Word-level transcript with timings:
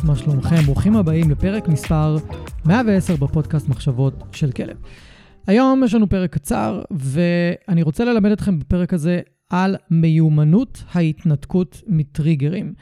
חברות, 0.00 0.04
מה 0.04 0.16
שלומכם? 0.16 0.56
ברוכים 0.66 0.96
הבאים 0.96 1.30
לפרק 1.30 1.68
מספר 1.68 2.16
110 2.64 3.16
בפודקאסט 3.16 3.68
מחשבות 3.68 4.14
של 4.32 4.50
כלב. 4.50 4.76
היום 5.46 5.84
יש 5.84 5.94
לנו 5.94 6.08
פרק 6.08 6.32
קצר, 6.32 6.82
ואני 6.90 7.82
רוצה 7.82 8.04
ללמד 8.04 8.30
אתכם 8.30 8.58
בפרק 8.58 8.94
הזה 8.94 9.20
על 9.50 9.76
מיומנות 9.90 10.84
ההתנתקות 10.92 11.82
מטריגרים. 11.86 12.72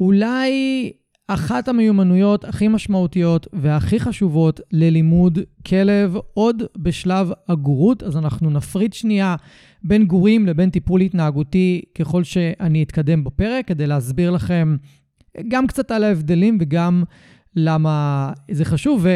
אולי 0.00 0.92
אחת 1.28 1.68
המיומנויות 1.68 2.44
הכי 2.44 2.68
משמעותיות 2.68 3.46
והכי 3.52 4.00
חשובות 4.00 4.60
ללימוד 4.72 5.38
כלב 5.66 6.16
עוד 6.34 6.62
בשלב 6.78 7.30
הגורות, 7.48 8.02
אז 8.02 8.16
אנחנו 8.16 8.50
נפריד 8.50 8.92
שנייה 8.92 9.36
בין 9.82 10.06
גורים 10.06 10.46
לבין 10.46 10.70
טיפול 10.70 11.00
התנהגותי 11.00 11.82
ככל 11.98 12.24
שאני 12.24 12.82
אתקדם 12.82 13.24
בפרק, 13.24 13.66
כדי 13.66 13.86
להסביר 13.86 14.30
לכם 14.30 14.76
גם 15.48 15.66
קצת 15.66 15.90
על 15.90 16.04
ההבדלים 16.04 16.58
וגם 16.60 17.04
למה 17.56 18.32
זה 18.50 18.64
חשוב. 18.64 19.06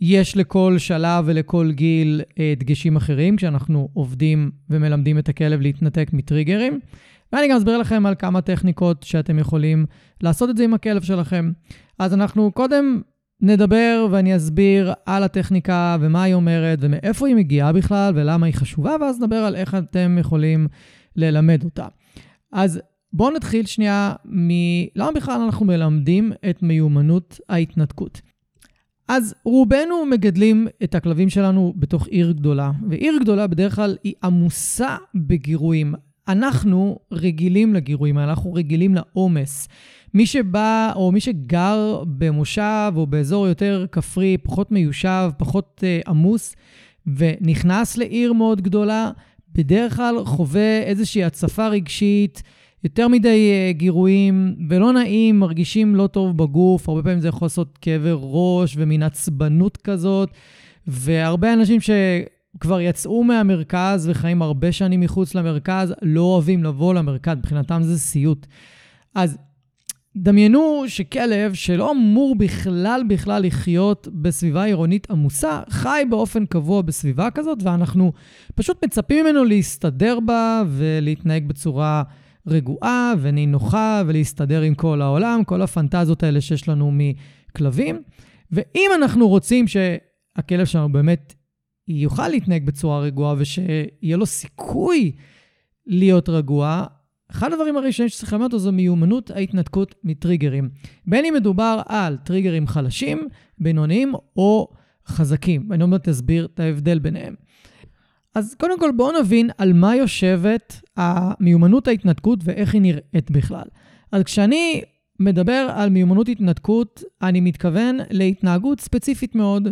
ויש 0.00 0.36
לכל 0.36 0.78
שלב 0.78 1.24
ולכל 1.26 1.70
גיל 1.72 2.22
אה, 2.38 2.54
דגשים 2.56 2.96
אחרים 2.96 3.36
כשאנחנו 3.36 3.88
עובדים 3.92 4.50
ומלמדים 4.70 5.18
את 5.18 5.28
הכלב 5.28 5.60
להתנתק 5.60 6.08
מטריגרים. 6.12 6.80
ואני 7.32 7.48
גם 7.48 7.56
אסביר 7.56 7.78
לכם 7.78 8.06
על 8.06 8.14
כמה 8.18 8.40
טכניקות 8.40 9.02
שאתם 9.02 9.38
יכולים 9.38 9.86
לעשות 10.20 10.50
את 10.50 10.56
זה 10.56 10.64
עם 10.64 10.74
הכלב 10.74 11.02
שלכם. 11.02 11.52
אז 11.98 12.14
אנחנו 12.14 12.52
קודם 12.52 13.00
נדבר 13.40 14.06
ואני 14.10 14.36
אסביר 14.36 14.92
על 15.06 15.22
הטכניקה 15.22 15.96
ומה 16.00 16.22
היא 16.22 16.34
אומרת 16.34 16.78
ומאיפה 16.82 17.26
היא 17.26 17.36
מגיעה 17.36 17.72
בכלל 17.72 18.12
ולמה 18.16 18.46
היא 18.46 18.54
חשובה, 18.54 18.96
ואז 19.00 19.20
נדבר 19.20 19.36
על 19.36 19.56
איך 19.56 19.74
אתם 19.74 20.16
יכולים 20.20 20.66
ללמד 21.16 21.64
אותה. 21.64 21.86
אז 22.52 22.80
בואו 23.12 23.30
נתחיל 23.30 23.66
שנייה 23.66 24.14
מלמה 24.24 25.12
בכלל 25.14 25.40
אנחנו 25.40 25.66
מלמדים 25.66 26.32
את 26.50 26.62
מיומנות 26.62 27.40
ההתנתקות. 27.48 28.20
אז 29.08 29.34
רובנו 29.44 30.06
מגדלים 30.06 30.66
את 30.84 30.94
הכלבים 30.94 31.28
שלנו 31.28 31.74
בתוך 31.76 32.06
עיר 32.06 32.32
גדולה, 32.32 32.70
ועיר 32.88 33.18
גדולה 33.20 33.46
בדרך 33.46 33.76
כלל 33.76 33.96
היא 34.04 34.14
עמוסה 34.24 34.96
בגירויים. 35.14 35.94
אנחנו 36.28 36.98
רגילים 37.12 37.74
לגירויים, 37.74 38.18
אנחנו 38.18 38.52
רגילים 38.52 38.94
לעומס. 38.94 39.68
מי 40.14 40.26
שבא, 40.26 40.92
או 40.96 41.12
מי 41.12 41.20
שגר 41.20 42.02
במושב 42.06 42.92
או 42.96 43.06
באזור 43.06 43.48
יותר 43.48 43.86
כפרי, 43.92 44.38
פחות 44.42 44.72
מיושב, 44.72 45.30
פחות 45.38 45.82
uh, 45.84 46.10
עמוס, 46.10 46.56
ונכנס 47.06 47.96
לעיר 47.96 48.32
מאוד 48.32 48.60
גדולה, 48.60 49.10
בדרך 49.52 49.96
כלל 49.96 50.24
חווה 50.24 50.82
איזושהי 50.82 51.24
הצפה 51.24 51.68
רגשית, 51.68 52.42
יותר 52.84 53.08
מדי 53.08 53.50
uh, 53.50 53.78
גירויים, 53.78 54.56
ולא 54.68 54.92
נעים, 54.92 55.38
מרגישים 55.38 55.94
לא 55.94 56.06
טוב 56.06 56.36
בגוף, 56.36 56.88
הרבה 56.88 57.02
פעמים 57.02 57.20
זה 57.20 57.28
יכול 57.28 57.46
לעשות 57.46 57.78
כאבי 57.80 58.10
ראש 58.12 58.74
ומין 58.76 59.02
עצבנות 59.02 59.76
כזאת, 59.76 60.30
והרבה 60.86 61.52
אנשים 61.52 61.80
שכבר 61.80 62.80
יצאו 62.80 63.24
מהמרכז 63.24 64.08
וחיים 64.08 64.42
הרבה 64.42 64.72
שנים 64.72 65.00
מחוץ 65.00 65.34
למרכז, 65.34 65.94
לא 66.02 66.20
אוהבים 66.20 66.64
לבוא 66.64 66.94
למרכז, 66.94 67.36
מבחינתם 67.36 67.82
זה 67.82 67.98
סיוט. 67.98 68.46
אז 69.14 69.38
דמיינו 70.16 70.84
שכלב 70.86 71.54
שלא 71.54 71.92
אמור 71.92 72.36
בכלל 72.36 73.02
בכלל 73.08 73.46
לחיות 73.46 74.08
בסביבה 74.12 74.64
עירונית 74.64 75.10
עמוסה, 75.10 75.60
חי 75.70 76.02
באופן 76.10 76.46
קבוע 76.46 76.82
בסביבה 76.82 77.30
כזאת, 77.30 77.58
ואנחנו 77.62 78.12
פשוט 78.54 78.84
מצפים 78.84 79.24
ממנו 79.24 79.44
להסתדר 79.44 80.18
בה 80.20 80.62
ולהתנהג 80.68 81.48
בצורה 81.48 82.02
רגועה 82.52 83.14
ונינוחה 83.20 84.02
ולהסתדר 84.06 84.60
עם 84.60 84.74
כל 84.74 85.02
העולם, 85.02 85.44
כל 85.44 85.62
הפנטזיות 85.62 86.22
האלה 86.22 86.40
שיש 86.40 86.68
לנו 86.68 86.92
מכלבים. 86.92 88.02
ואם 88.52 88.90
אנחנו 88.94 89.28
רוצים 89.28 89.64
שהכלב 89.68 90.66
שלנו 90.66 90.92
באמת 90.92 91.34
יוכל 91.88 92.28
להתנהג 92.28 92.66
בצורה 92.66 93.00
רגועה 93.00 93.34
ושיהיה 93.38 94.16
לו 94.16 94.26
סיכוי 94.26 95.12
להיות 95.86 96.28
רגוע, 96.28 96.84
אחד 97.30 97.52
הדברים 97.52 97.76
הראשונים 97.76 98.08
שצריך 98.08 98.32
ללמד 98.32 98.44
אותו 98.44 98.58
זו 98.58 98.72
מיומנות 98.72 99.30
ההתנתקות 99.30 99.94
מטריגרים. 100.04 100.70
בין 101.06 101.24
אם 101.24 101.34
מדובר 101.34 101.80
על 101.86 102.16
טריגרים 102.16 102.66
חלשים, 102.66 103.28
בינוניים 103.58 104.12
או 104.36 104.68
חזקים. 105.06 105.66
ואני 105.70 105.82
עוד 105.82 105.90
מעט 105.90 106.08
אסביר 106.08 106.48
את 106.54 106.60
ההבדל 106.60 106.98
ביניהם. 106.98 107.34
אז 108.38 108.54
קודם 108.58 108.78
כל 108.78 108.90
בואו 108.96 109.20
נבין 109.20 109.50
על 109.58 109.72
מה 109.72 109.96
יושבת 109.96 110.80
המיומנות 110.96 111.88
ההתנתקות 111.88 112.40
ואיך 112.44 112.74
היא 112.74 112.82
נראית 112.82 113.30
בכלל. 113.30 113.66
אז 114.12 114.22
כשאני 114.22 114.82
מדבר 115.20 115.70
על 115.74 115.90
מיומנות 115.90 116.28
התנתקות, 116.28 117.02
אני 117.22 117.40
מתכוון 117.40 117.98
להתנהגות 118.10 118.80
ספציפית 118.80 119.34
מאוד. 119.34 119.68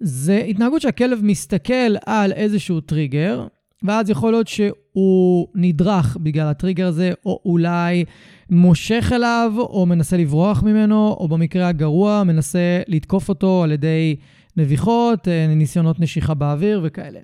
זה 0.00 0.36
התנהגות 0.48 0.80
שהכלב 0.80 1.20
מסתכל 1.22 1.96
על 2.06 2.32
איזשהו 2.32 2.80
טריגר, 2.80 3.46
ואז 3.82 4.10
יכול 4.10 4.32
להיות 4.32 4.48
שהוא 4.48 5.48
נדרך 5.54 6.16
בגלל 6.20 6.48
הטריגר 6.48 6.86
הזה, 6.86 7.12
או 7.26 7.40
אולי 7.44 8.04
מושך 8.50 9.12
אליו, 9.12 9.52
או 9.58 9.86
מנסה 9.86 10.16
לברוח 10.16 10.62
ממנו, 10.62 11.16
או 11.20 11.28
במקרה 11.28 11.68
הגרוע, 11.68 12.22
מנסה 12.24 12.80
לתקוף 12.88 13.28
אותו 13.28 13.64
על 13.64 13.72
ידי 13.72 14.16
נביחות, 14.56 15.28
אה, 15.28 15.46
ניסיונות 15.46 16.00
נשיכה 16.00 16.34
באוויר 16.34 16.80
וכאלה. 16.84 17.20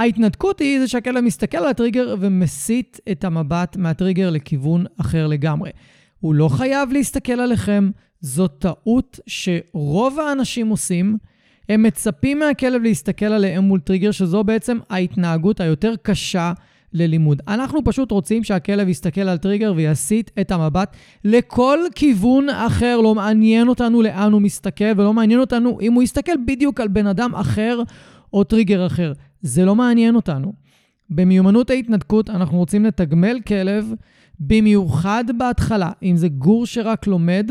ההתנתקות 0.00 0.60
היא 0.60 0.80
זה 0.80 0.88
שהכלב 0.88 1.24
מסתכל 1.24 1.58
על 1.58 1.66
הטריגר 1.66 2.14
ומסיט 2.20 2.98
את 3.12 3.24
המבט 3.24 3.76
מהטריגר 3.76 4.30
לכיוון 4.30 4.84
אחר 5.00 5.26
לגמרי. 5.26 5.70
הוא 6.20 6.34
לא 6.34 6.48
חייב 6.48 6.92
להסתכל 6.92 7.32
עליכם, 7.32 7.90
זו 8.20 8.48
טעות 8.48 9.20
שרוב 9.26 10.18
האנשים 10.20 10.68
עושים. 10.68 11.16
הם 11.68 11.82
מצפים 11.82 12.38
מהכלב 12.38 12.82
להסתכל 12.82 13.26
עליהם 13.26 13.64
מול 13.64 13.80
טריגר, 13.80 14.10
שזו 14.10 14.44
בעצם 14.44 14.78
ההתנהגות 14.90 15.60
היותר 15.60 15.94
קשה 16.02 16.52
ללימוד. 16.92 17.42
אנחנו 17.48 17.84
פשוט 17.84 18.10
רוצים 18.10 18.44
שהכלב 18.44 18.88
יסתכל 18.88 19.20
על 19.20 19.38
טריגר 19.38 19.72
ויסיט 19.76 20.30
את 20.40 20.50
המבט 20.50 20.96
לכל 21.24 21.78
כיוון 21.94 22.48
אחר. 22.48 23.00
לא 23.00 23.14
מעניין 23.14 23.68
אותנו 23.68 24.02
לאן 24.02 24.32
הוא 24.32 24.42
מסתכל, 24.42 24.92
ולא 24.96 25.12
מעניין 25.12 25.40
אותנו 25.40 25.78
אם 25.80 25.92
הוא 25.92 26.02
יסתכל 26.02 26.32
בדיוק 26.46 26.80
על 26.80 26.88
בן 26.88 27.06
אדם 27.06 27.34
אחר 27.34 27.82
או 28.32 28.44
טריגר 28.44 28.86
אחר. 28.86 29.12
זה 29.42 29.64
לא 29.64 29.74
מעניין 29.74 30.16
אותנו. 30.16 30.52
במיומנות 31.10 31.70
ההתנתקות 31.70 32.30
אנחנו 32.30 32.58
רוצים 32.58 32.84
לתגמל 32.84 33.40
כלב, 33.46 33.92
במיוחד 34.40 35.24
בהתחלה, 35.38 35.90
אם 36.02 36.16
זה 36.16 36.28
גור 36.28 36.66
שרק 36.66 37.06
לומד, 37.06 37.50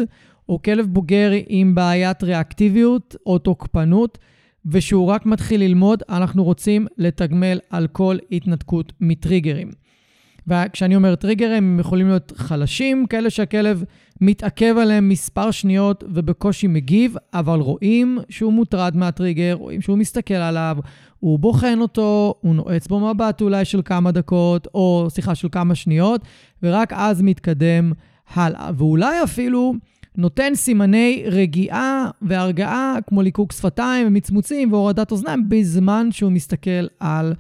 או 0.50 0.62
כלב 0.62 0.86
בוגר 0.86 1.32
עם 1.48 1.76
בעיית 1.76 2.24
ריאקטיביות 2.24 3.16
או 3.26 3.38
תוקפנות, 3.38 4.18
ושהוא 4.66 5.06
רק 5.08 5.26
מתחיל 5.26 5.62
ללמוד, 5.62 6.04
אנחנו 6.10 6.44
רוצים 6.44 6.88
לתגמל 6.98 7.60
על 7.70 7.88
כל 7.88 8.18
התנתקות 8.32 8.94
מטריגרים. 9.02 9.72
וכשאני 10.50 10.96
אומר 10.96 11.16
טריגרים, 11.16 11.64
הם 11.64 11.80
יכולים 11.80 12.08
להיות 12.08 12.34
חלשים, 12.36 13.06
כאלה 13.08 13.30
שהכלב 13.30 13.84
מתעכב 14.22 14.76
עליהם 14.82 15.10
מספר 15.10 15.52
שניות 15.52 16.04
ובקושי 16.08 16.68
מגיב, 16.68 17.16
אבל 17.34 17.60
רואים 17.60 18.18
שהוא 18.30 18.54
מוטרד 18.54 18.98
מהטריגר, 18.98 19.54
רואים 19.54 19.82
שהוא 19.82 19.98
מסתכל 19.98 20.34
עליו, 20.34 20.78
הוא 21.20 21.40
בוחן 21.40 21.78
אותו, 21.82 22.34
הוא 22.42 22.56
נועץ 22.56 22.88
בו 22.88 23.00
מבט 23.00 23.42
אולי 23.42 23.66
של 23.66 23.82
כמה 23.86 24.12
דקות, 24.12 24.68
או 24.74 25.08
סליחה, 25.10 25.36
של 25.36 25.48
כמה 25.52 25.76
שניות, 25.76 26.22
ורק 26.64 26.94
אז 26.94 27.22
מתקדם 27.22 27.92
הלאה. 28.34 28.70
ואולי 28.78 29.24
אפילו 29.24 29.74
נותן 30.18 30.56
סימני 30.56 31.24
רגיעה 31.26 32.10
והרגעה, 32.22 32.96
כמו 33.08 33.22
ליקוק 33.22 33.52
שפתיים 33.52 34.08
ומצמוצים 34.08 34.74
והורדת 34.74 35.12
אוזניים, 35.12 35.50
בזמן 35.50 36.08
שהוא 36.12 36.32
מסתכל 36.32 36.88
על 37.00 37.34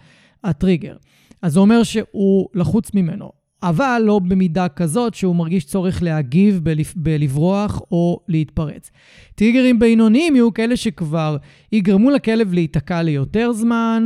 הטריגר. 0.43 0.95
אז 1.41 1.53
זה 1.53 1.59
אומר 1.59 1.83
שהוא 1.83 2.47
לחוץ 2.53 2.93
ממנו, 2.93 3.31
אבל 3.63 4.01
לא 4.05 4.19
במידה 4.19 4.67
כזאת 4.67 5.13
שהוא 5.13 5.35
מרגיש 5.35 5.65
צורך 5.65 6.03
להגיב, 6.03 6.61
בלברוח 6.95 7.81
או 7.91 8.19
להתפרץ. 8.27 8.91
טריגרים 9.35 9.79
בינוניים 9.79 10.35
יהיו 10.35 10.53
כאלה 10.53 10.77
שכבר 10.77 11.37
יגרמו 11.71 12.09
לכלב 12.09 12.53
להיתקע 12.53 13.01
ליותר 13.01 13.51
זמן, 13.51 14.05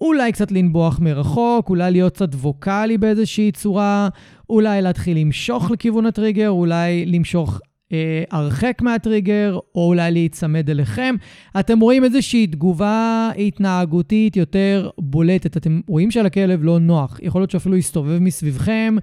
אולי 0.00 0.32
קצת 0.32 0.52
לנבוח 0.52 1.00
מרחוק, 1.00 1.68
אולי 1.68 1.90
להיות 1.90 2.14
קצת 2.14 2.34
ווקאלי 2.34 2.98
באיזושהי 2.98 3.52
צורה, 3.52 4.08
אולי 4.50 4.82
להתחיל 4.82 5.18
למשוך 5.18 5.70
לכיוון 5.70 6.06
הטריגר, 6.06 6.50
אולי 6.50 7.06
למשוך 7.06 7.60
הרחק 8.30 8.78
מהטריגר, 8.82 9.58
או 9.74 9.88
אולי 9.88 10.12
להיצמד 10.12 10.70
אליכם. 10.70 11.14
אתם 11.60 11.80
רואים 11.80 12.04
איזושהי 12.04 12.46
תגובה 12.46 13.30
התנהגותית 13.38 14.36
יותר 14.36 14.90
בולטת. 14.98 15.56
אתם 15.56 15.80
רואים 15.88 16.10
שלכלב 16.10 16.64
לא 16.64 16.78
נוח. 16.78 17.18
יכול 17.22 17.40
להיות 17.40 17.50
שאפילו 17.50 17.76
יסתובב 17.76 18.18
מסביבכם. 18.18 18.96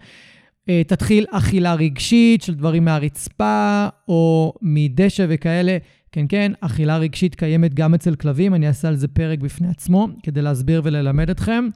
אה, 0.69 0.81
תתחיל 0.87 1.25
אכילה 1.31 1.73
רגשית 1.73 2.41
של 2.41 2.53
דברים 2.53 2.85
מהרצפה 2.85 3.87
או 4.07 4.53
מדשא 4.61 5.25
וכאלה. 5.29 5.77
כן, 6.11 6.25
כן, 6.29 6.51
אכילה 6.61 6.97
רגשית 6.97 7.35
קיימת 7.35 7.73
גם 7.73 7.93
אצל 7.93 8.15
כלבים, 8.15 8.53
אני 8.53 8.67
אעשה 8.67 8.87
על 8.87 8.95
זה 8.95 9.07
פרק 9.07 9.39
בפני 9.39 9.67
עצמו, 9.67 10.07
כדי 10.23 10.41
להסביר 10.41 10.81
וללמד 10.83 11.29
אתכם. 11.29 11.67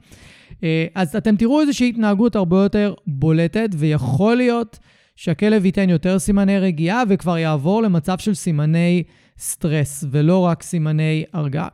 אה, 0.64 0.86
אז 0.94 1.16
אתם 1.16 1.36
תראו 1.36 1.60
איזושהי 1.60 1.88
התנהגות 1.88 2.36
הרבה 2.36 2.62
יותר 2.62 2.94
בולטת, 3.06 3.68
ויכול 3.76 4.36
להיות 4.36 4.78
שהכלב 5.16 5.64
ייתן 5.64 5.90
יותר 5.90 6.18
סימני 6.18 6.58
רגיעה 6.58 7.02
וכבר 7.08 7.38
יעבור 7.38 7.82
למצב 7.82 8.18
של 8.18 8.34
סימני 8.34 9.02
סטרס, 9.38 10.04
ולא 10.10 10.38
רק 10.38 10.62
סימני 10.62 11.24
הרגעה. 11.32 11.68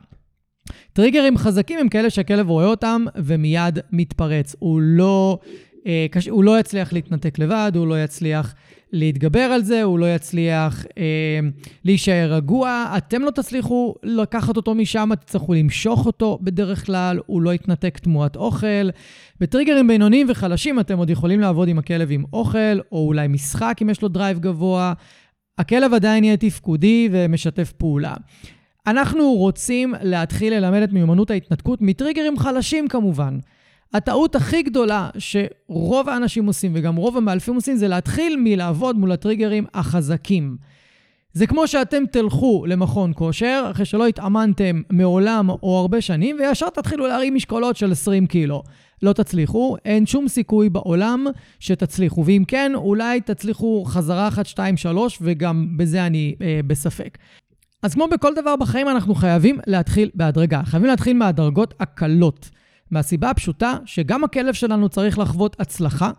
טריגרים 0.93 1.37
חזקים 1.37 1.79
הם 1.79 1.89
כאלה 1.89 2.09
שהכלב 2.09 2.49
רואה 2.49 2.65
אותם 2.65 3.05
ומיד 3.15 3.79
מתפרץ. 3.91 4.55
הוא 4.59 4.81
לא, 4.81 5.39
אה, 5.87 6.05
קש... 6.11 6.27
הוא 6.27 6.43
לא 6.43 6.59
יצליח 6.59 6.93
להתנתק 6.93 7.39
לבד, 7.39 7.71
הוא 7.75 7.87
לא 7.87 8.03
יצליח 8.03 8.55
להתגבר 8.93 9.39
על 9.39 9.63
זה, 9.63 9.83
הוא 9.83 9.99
לא 9.99 10.15
יצליח 10.15 10.85
אה, 10.97 11.39
להישאר 11.85 12.33
רגוע, 12.33 12.93
אתם 12.97 13.21
לא 13.21 13.31
תצליחו 13.31 13.95
לקחת 14.03 14.57
אותו 14.57 14.75
משם, 14.75 15.09
תצטרכו 15.19 15.53
למשוך 15.53 16.05
אותו 16.05 16.39
בדרך 16.41 16.85
כלל, 16.85 17.19
הוא 17.25 17.41
לא 17.41 17.53
יתנתק 17.53 17.97
תמורת 17.97 18.35
אוכל. 18.35 18.89
בטריגרים 19.39 19.87
בינוניים 19.87 20.27
וחלשים 20.29 20.79
אתם 20.79 20.97
עוד 20.97 21.09
יכולים 21.09 21.39
לעבוד 21.39 21.67
עם 21.67 21.79
הכלב 21.79 22.07
עם 22.11 22.23
אוכל, 22.33 22.79
או 22.91 23.07
אולי 23.07 23.27
משחק 23.27 23.77
אם 23.81 23.89
יש 23.89 24.01
לו 24.01 24.07
drive 24.07 24.39
גבוה. 24.39 24.93
הכלב 25.57 25.93
עדיין 25.93 26.23
יהיה 26.23 26.37
תפקודי 26.37 27.09
ומשתף 27.11 27.71
פעולה. 27.71 28.13
אנחנו 28.87 29.33
רוצים 29.33 29.93
להתחיל 30.01 30.53
ללמד 30.53 30.81
את 30.81 30.93
מיומנות 30.93 31.31
ההתנתקות 31.31 31.79
מטריגרים 31.81 32.37
חלשים 32.37 32.87
כמובן. 32.87 33.39
הטעות 33.93 34.35
הכי 34.35 34.63
גדולה 34.63 35.09
שרוב 35.17 36.09
האנשים 36.09 36.45
עושים, 36.45 36.71
וגם 36.75 36.95
רוב 36.95 37.17
המאלפים 37.17 37.55
עושים, 37.55 37.75
זה 37.75 37.87
להתחיל 37.87 38.35
מלעבוד 38.43 38.97
מול 38.97 39.11
הטריגרים 39.11 39.65
החזקים. 39.73 40.57
זה 41.33 41.47
כמו 41.47 41.67
שאתם 41.67 42.03
תלכו 42.11 42.65
למכון 42.67 43.11
כושר, 43.15 43.67
אחרי 43.71 43.85
שלא 43.85 44.07
התאמנתם 44.07 44.81
מעולם 44.89 45.49
או 45.49 45.79
הרבה 45.79 46.01
שנים, 46.01 46.35
וישר 46.39 46.69
תתחילו 46.69 47.07
להרים 47.07 47.35
משקולות 47.35 47.77
של 47.77 47.91
20 47.91 48.27
קילו. 48.27 48.63
לא 49.03 49.13
תצליחו, 49.13 49.77
אין 49.85 50.05
שום 50.05 50.27
סיכוי 50.27 50.69
בעולם 50.69 51.25
שתצליחו. 51.59 52.25
ואם 52.25 52.43
כן, 52.47 52.71
אולי 52.75 53.21
תצליחו 53.21 53.83
חזרה 53.87 54.27
אחת, 54.27 54.45
שתיים, 54.45 54.77
שלוש, 54.77 55.17
וגם 55.21 55.77
בזה 55.77 56.05
אני 56.05 56.35
אה, 56.41 56.59
בספק. 56.67 57.17
אז 57.83 57.93
כמו 57.93 58.07
בכל 58.11 58.33
דבר 58.35 58.55
בחיים, 58.55 58.89
אנחנו 58.89 59.15
חייבים 59.15 59.59
להתחיל 59.67 60.09
בהדרגה. 60.15 60.61
חייבים 60.65 60.89
להתחיל 60.89 61.17
מהדרגות 61.17 61.73
הקלות. 61.79 62.49
מהסיבה 62.93 63.29
הפשוטה 63.29 63.77
שגם 63.85 64.23
הכלב 64.23 64.53
שלנו 64.53 64.89
צריך 64.89 65.19
לחוות 65.19 65.55
הצלחה, 65.59 66.11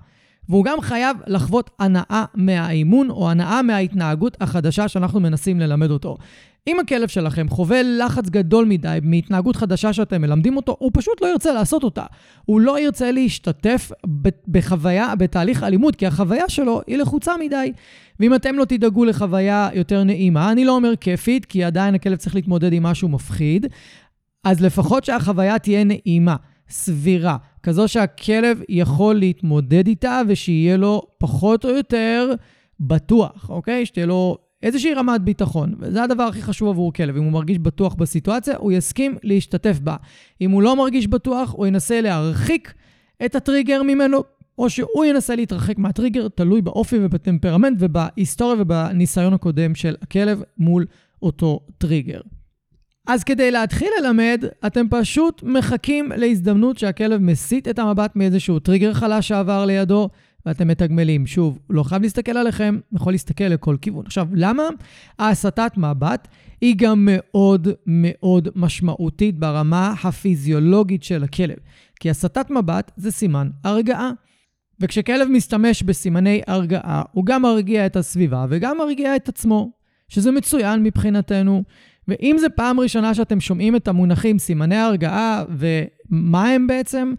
והוא 0.48 0.64
גם 0.64 0.80
חייב 0.80 1.16
לחוות 1.26 1.70
הנאה 1.78 2.24
מהאימון 2.34 3.10
או 3.10 3.30
הנאה 3.30 3.62
מההתנהגות 3.62 4.36
החדשה 4.40 4.88
שאנחנו 4.88 5.20
מנסים 5.20 5.60
ללמד 5.60 5.90
אותו. 5.90 6.16
אם 6.66 6.80
הכלב 6.80 7.08
שלכם 7.08 7.48
חווה 7.48 7.80
לחץ 7.82 8.28
גדול 8.28 8.64
מדי 8.64 8.98
מהתנהגות 9.02 9.56
חדשה 9.56 9.92
שאתם 9.92 10.20
מלמדים 10.20 10.56
אותו, 10.56 10.76
הוא 10.78 10.90
פשוט 10.94 11.22
לא 11.22 11.26
ירצה 11.26 11.52
לעשות 11.52 11.84
אותה. 11.84 12.04
הוא 12.44 12.60
לא 12.60 12.80
ירצה 12.80 13.12
להשתתף 13.12 13.90
בחוויה, 14.48 15.14
בתהליך 15.16 15.62
אלימות, 15.62 15.96
כי 15.96 16.06
החוויה 16.06 16.48
שלו 16.48 16.80
היא 16.86 16.98
לחוצה 16.98 17.32
מדי. 17.40 17.72
ואם 18.20 18.34
אתם 18.34 18.54
לא 18.54 18.64
תדאגו 18.64 19.04
לחוויה 19.04 19.68
יותר 19.74 20.04
נעימה, 20.04 20.52
אני 20.52 20.64
לא 20.64 20.76
אומר 20.76 20.96
כיפית, 20.96 21.44
כי 21.44 21.64
עדיין 21.64 21.94
הכלב 21.94 22.16
צריך 22.16 22.34
להתמודד 22.34 22.72
עם 22.72 22.82
משהו 22.82 23.08
מפחיד, 23.08 23.66
אז 24.44 24.60
לפחות 24.60 25.04
שהחוויה 25.04 25.58
תהיה 25.58 25.84
נעימה. 25.84 26.36
סבירה, 26.74 27.36
כזו 27.62 27.88
שהכלב 27.88 28.60
יכול 28.68 29.14
להתמודד 29.14 29.86
איתה 29.86 30.20
ושיהיה 30.28 30.76
לו 30.76 31.02
פחות 31.18 31.64
או 31.64 31.70
יותר 31.70 32.34
בטוח, 32.80 33.50
אוקיי? 33.50 33.86
שתהיה 33.86 34.06
לו 34.06 34.36
איזושהי 34.62 34.94
רמת 34.94 35.20
ביטחון, 35.20 35.74
וזה 35.78 36.02
הדבר 36.02 36.22
הכי 36.22 36.42
חשוב 36.42 36.68
עבור 36.68 36.92
כלב. 36.92 37.16
אם 37.16 37.22
הוא 37.22 37.32
מרגיש 37.32 37.58
בטוח 37.58 37.94
בסיטואציה, 37.94 38.56
הוא 38.56 38.72
יסכים 38.72 39.16
להשתתף 39.22 39.78
בה. 39.78 39.96
אם 40.40 40.50
הוא 40.50 40.62
לא 40.62 40.76
מרגיש 40.76 41.06
בטוח, 41.06 41.52
הוא 41.52 41.66
ינסה 41.66 42.00
להרחיק 42.00 42.74
את 43.24 43.34
הטריגר 43.34 43.82
ממנו, 43.82 44.18
או 44.58 44.70
שהוא 44.70 45.04
ינסה 45.04 45.36
להתרחק 45.36 45.78
מהטריגר, 45.78 46.28
תלוי 46.28 46.62
באופי 46.62 46.96
ובטמפרמנט 47.00 47.76
ובהיסטוריה 47.80 48.56
ובניסיון 48.58 49.32
הקודם 49.32 49.74
של 49.74 49.94
הכלב 50.02 50.42
מול 50.58 50.86
אותו 51.22 51.60
טריגר. 51.78 52.20
אז 53.06 53.24
כדי 53.24 53.50
להתחיל 53.50 53.88
ללמד, 54.00 54.44
אתם 54.66 54.86
פשוט 54.90 55.42
מחכים 55.42 56.12
להזדמנות 56.16 56.78
שהכלב 56.78 57.20
מסיט 57.20 57.68
את 57.68 57.78
המבט 57.78 58.16
מאיזשהו 58.16 58.58
טריגר 58.58 58.94
חלש 58.94 59.28
שעבר 59.28 59.64
לידו, 59.64 60.08
ואתם 60.46 60.68
מתגמלים. 60.68 61.26
שוב, 61.26 61.58
לא 61.70 61.82
חייב 61.82 62.02
להסתכל 62.02 62.36
עליכם, 62.36 62.78
יכול 62.92 63.12
להסתכל 63.12 63.44
לכל 63.44 63.76
כיוון. 63.82 64.06
עכשיו, 64.06 64.28
למה 64.32 64.62
ההסטת 65.18 65.72
מבט 65.76 66.28
היא 66.60 66.74
גם 66.78 67.08
מאוד 67.10 67.68
מאוד 67.86 68.48
משמעותית 68.54 69.38
ברמה 69.38 69.94
הפיזיולוגית 70.04 71.02
של 71.02 71.24
הכלב? 71.24 71.56
כי 72.00 72.10
הסטת 72.10 72.50
מבט 72.50 72.90
זה 72.96 73.10
סימן 73.10 73.50
הרגעה. 73.64 74.10
וכשכלב 74.80 75.28
משתמש 75.28 75.82
בסימני 75.82 76.42
הרגעה, 76.46 77.02
הוא 77.12 77.26
גם 77.26 77.42
מרגיע 77.42 77.86
את 77.86 77.96
הסביבה 77.96 78.46
וגם 78.48 78.78
מרגיע 78.78 79.16
את 79.16 79.28
עצמו, 79.28 79.72
שזה 80.08 80.30
מצוין 80.30 80.82
מבחינתנו. 80.82 81.64
ואם 82.08 82.36
זו 82.40 82.46
פעם 82.56 82.80
ראשונה 82.80 83.14
שאתם 83.14 83.40
שומעים 83.40 83.76
את 83.76 83.88
המונחים 83.88 84.38
סימני 84.38 84.76
הרגעה 84.76 85.44
ומה 85.48 86.48
הם 86.48 86.66
בעצם, 86.66 87.14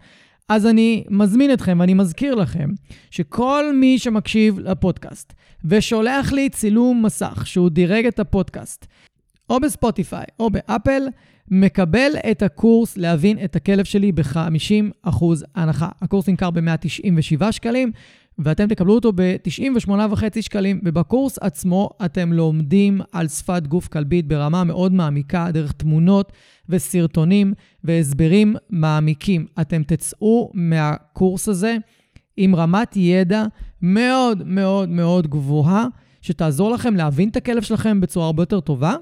אז 0.48 0.66
אני 0.66 1.04
מזמין 1.10 1.52
אתכם 1.52 1.76
ואני 1.80 1.94
מזכיר 1.94 2.34
לכם 2.34 2.70
שכל 3.10 3.64
מי 3.74 3.98
שמקשיב 3.98 4.58
לפודקאסט 4.58 5.32
ושולח 5.64 6.32
לי 6.32 6.48
צילום 6.48 7.02
מסך 7.04 7.42
שהוא 7.46 7.70
דירג 7.70 8.06
את 8.06 8.20
הפודקאסט, 8.20 8.86
או 9.50 9.60
בספוטיפיי 9.60 10.24
או 10.40 10.50
באפל, 10.50 11.02
מקבל 11.50 12.12
את 12.30 12.42
הקורס 12.42 12.96
להבין 12.96 13.44
את 13.44 13.56
הכלב 13.56 13.84
שלי 13.84 14.12
ב-50% 14.12 15.24
הנחה. 15.54 15.88
הקורס 16.02 16.28
נמכר 16.28 16.50
ב-197 16.50 17.52
שקלים, 17.52 17.92
ואתם 18.38 18.68
תקבלו 18.68 18.94
אותו 18.94 19.12
ב-98.5 19.14 20.40
שקלים, 20.40 20.80
ובקורס 20.84 21.38
עצמו 21.40 21.90
אתם 22.04 22.32
לומדים 22.32 23.00
על 23.12 23.28
שפת 23.28 23.66
גוף 23.66 23.88
כלבית 23.88 24.28
ברמה 24.28 24.64
מאוד 24.64 24.92
מעמיקה, 24.92 25.48
דרך 25.52 25.72
תמונות 25.72 26.32
וסרטונים 26.68 27.52
והסברים 27.84 28.56
מעמיקים. 28.70 29.46
אתם 29.60 29.82
תצאו 29.82 30.50
מהקורס 30.54 31.48
הזה 31.48 31.76
עם 32.36 32.54
רמת 32.54 32.96
ידע 32.96 33.44
מאוד 33.82 34.42
מאוד 34.46 34.88
מאוד 34.88 35.26
גבוהה, 35.26 35.86
שתעזור 36.22 36.70
לכם 36.70 36.94
להבין 36.94 37.28
את 37.28 37.36
הכלב 37.36 37.62
שלכם 37.62 38.00
בצורה 38.00 38.26
הרבה 38.26 38.42
יותר 38.42 38.60
טובה. 38.60 38.94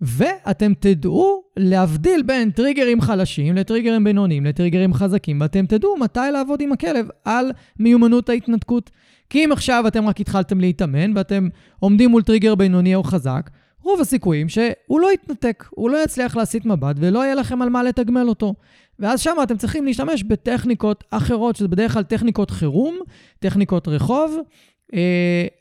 ואתם 0.00 0.72
תדעו 0.80 1.42
להבדיל 1.56 2.22
בין 2.22 2.50
טריגרים 2.50 3.00
חלשים 3.00 3.56
לטריגרים 3.56 4.04
בינוניים 4.04 4.44
לטריגרים 4.44 4.94
חזקים, 4.94 5.40
ואתם 5.40 5.66
תדעו 5.66 5.96
מתי 5.96 6.20
לעבוד 6.32 6.62
עם 6.62 6.72
הכלב 6.72 7.08
על 7.24 7.50
מיומנות 7.78 8.28
ההתנתקות. 8.28 8.90
כי 9.30 9.44
אם 9.44 9.52
עכשיו 9.52 9.84
אתם 9.86 10.08
רק 10.08 10.20
התחלתם 10.20 10.60
להתאמן 10.60 11.16
ואתם 11.16 11.48
עומדים 11.78 12.10
מול 12.10 12.22
טריגר 12.22 12.54
בינוני 12.54 12.94
או 12.94 13.02
חזק, 13.02 13.50
רוב 13.82 14.00
הסיכויים 14.00 14.48
שהוא 14.48 15.00
לא 15.00 15.12
יתנתק, 15.12 15.64
הוא 15.70 15.90
לא 15.90 16.04
יצליח 16.04 16.36
להסיט 16.36 16.64
מבט 16.64 16.96
ולא 16.98 17.24
יהיה 17.24 17.34
לכם 17.34 17.62
על 17.62 17.68
מה 17.68 17.82
לתגמל 17.82 18.28
אותו. 18.28 18.54
ואז 18.98 19.20
שם 19.20 19.36
אתם 19.42 19.56
צריכים 19.56 19.84
להשתמש 19.84 20.22
בטכניקות 20.22 21.04
אחרות, 21.10 21.56
שזה 21.56 21.68
בדרך 21.68 21.92
כלל 21.92 22.02
טכניקות 22.02 22.50
חירום, 22.50 22.98
טכניקות 23.38 23.88
רחוב, 23.88 24.36